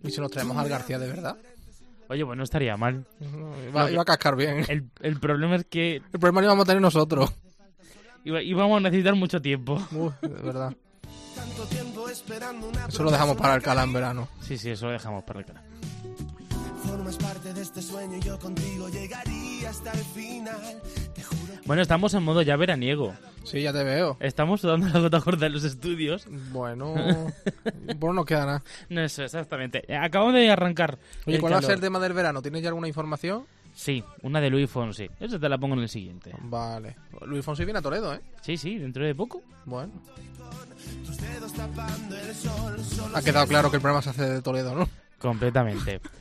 [0.02, 1.38] ¿Y si nos traemos al García de verdad?
[2.14, 3.08] Oye, pues no estaría mal.
[3.70, 4.64] Iba, iba a cascar bien.
[4.70, 5.96] El, el, problema es que...
[5.96, 7.34] El problema lo íbamos a tener nosotros.
[8.24, 9.82] Iba, íbamos a necesitar mucho tiempo.
[9.92, 10.76] Uy, de verdad.
[12.88, 14.28] Eso lo dejamos para Alcalá en verano.
[14.42, 15.64] Sí, sí, eso lo dejamos para Alcalá.
[16.86, 20.82] Formas parte de este sueño y yo contigo llegaría hasta el final.
[21.66, 23.14] Bueno, estamos en modo ya veraniego.
[23.44, 24.18] Sí, ya te veo.
[24.20, 26.26] Estamos sudando la gota gorda en los estudios.
[26.52, 26.94] Bueno,
[27.98, 28.64] bueno, no queda nada.
[28.90, 29.84] No, eso, exactamente.
[29.96, 30.98] Acabamos de arrancar.
[31.26, 31.70] Oye, el ¿cuál va a calor.
[31.70, 32.42] ser el tema del verano?
[32.42, 33.46] ¿Tienes ya alguna información?
[33.74, 35.10] Sí, una de Luis Fonsi.
[35.20, 36.32] Esa te la pongo en el siguiente.
[36.42, 36.96] Vale.
[37.26, 38.20] Luis Fonsi viene a Toledo, ¿eh?
[38.42, 39.42] Sí, sí, dentro de poco.
[39.66, 39.92] Bueno.
[43.16, 44.90] Ha quedado claro que el programa se hace de Toledo, ¿no?
[45.18, 46.02] Completamente.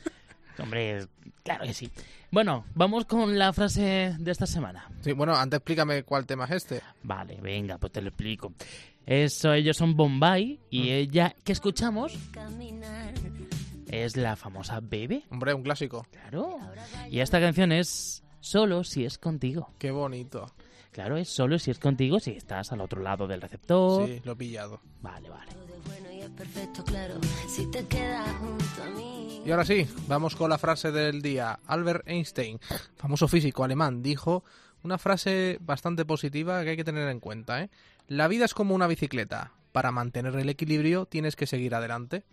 [0.59, 1.07] Hombre,
[1.43, 1.89] claro que sí.
[2.31, 4.89] Bueno, vamos con la frase de esta semana.
[5.01, 6.81] Sí, bueno, antes explícame cuál tema es este.
[7.03, 8.53] Vale, venga, pues te lo explico.
[9.05, 12.17] Eso, ellos son Bombay y ella que escuchamos
[13.87, 15.23] es la famosa Bebe.
[15.29, 16.07] Hombre, un clásico.
[16.11, 16.57] Claro.
[17.09, 19.69] Y esta canción es Solo si es contigo.
[19.79, 20.51] Qué bonito.
[20.91, 24.05] Claro, es solo si es contigo, si estás al otro lado del receptor.
[24.05, 24.81] Sí, lo he pillado.
[25.01, 25.53] Vale, vale.
[27.47, 29.12] Y
[29.51, 31.59] ahora sí, vamos con la frase del día.
[31.67, 32.59] Albert Einstein,
[32.95, 34.43] famoso físico alemán, dijo
[34.83, 37.61] una frase bastante positiva que hay que tener en cuenta.
[37.61, 37.69] ¿eh?
[38.07, 39.51] La vida es como una bicicleta.
[39.71, 42.23] Para mantener el equilibrio tienes que seguir adelante.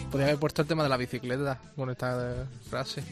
[0.00, 3.02] Y Podría haber puesto el tema de la bicicleta con esta eh, frase.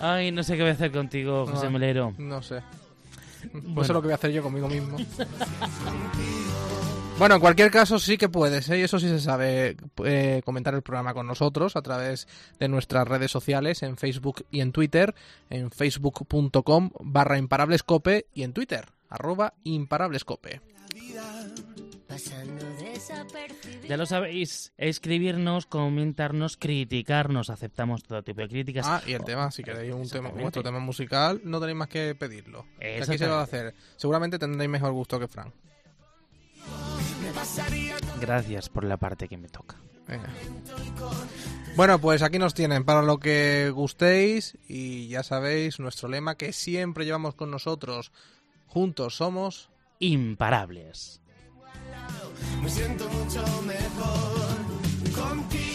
[0.00, 2.14] Ay, no sé qué voy a hacer contigo, José No, Melero.
[2.18, 2.62] No sé.
[3.52, 4.98] Pues eso es lo que voy a hacer yo conmigo mismo.
[7.20, 8.78] Bueno, en cualquier caso sí que puedes, ¿eh?
[8.78, 9.76] y eso sí se sabe,
[10.06, 12.26] eh, comentar el programa con nosotros a través
[12.58, 15.14] de nuestras redes sociales, en Facebook y en Twitter,
[15.50, 20.62] en facebook.com barra imparablescope y en Twitter, arroba imparablescope.
[23.88, 27.50] Ya lo sabéis, escribirnos, comentarnos, criticarnos.
[27.50, 28.86] Aceptamos todo tipo de críticas.
[28.88, 32.14] Ah, y el tema, si queréis un tema, vuestro tema musical, no tenéis más que
[32.14, 32.66] pedirlo.
[32.78, 33.74] Aquí se va a hacer.
[33.96, 35.52] Seguramente tendréis mejor gusto que Frank.
[38.20, 39.76] Gracias por la parte que me toca.
[40.06, 40.28] Venga.
[41.76, 46.52] Bueno, pues aquí nos tienen para lo que gustéis y ya sabéis nuestro lema que
[46.52, 48.12] siempre llevamos con nosotros.
[48.66, 49.70] Juntos somos
[50.02, 51.19] Imparables.
[52.62, 54.56] Me siento mucho mejor
[55.14, 55.69] contigo.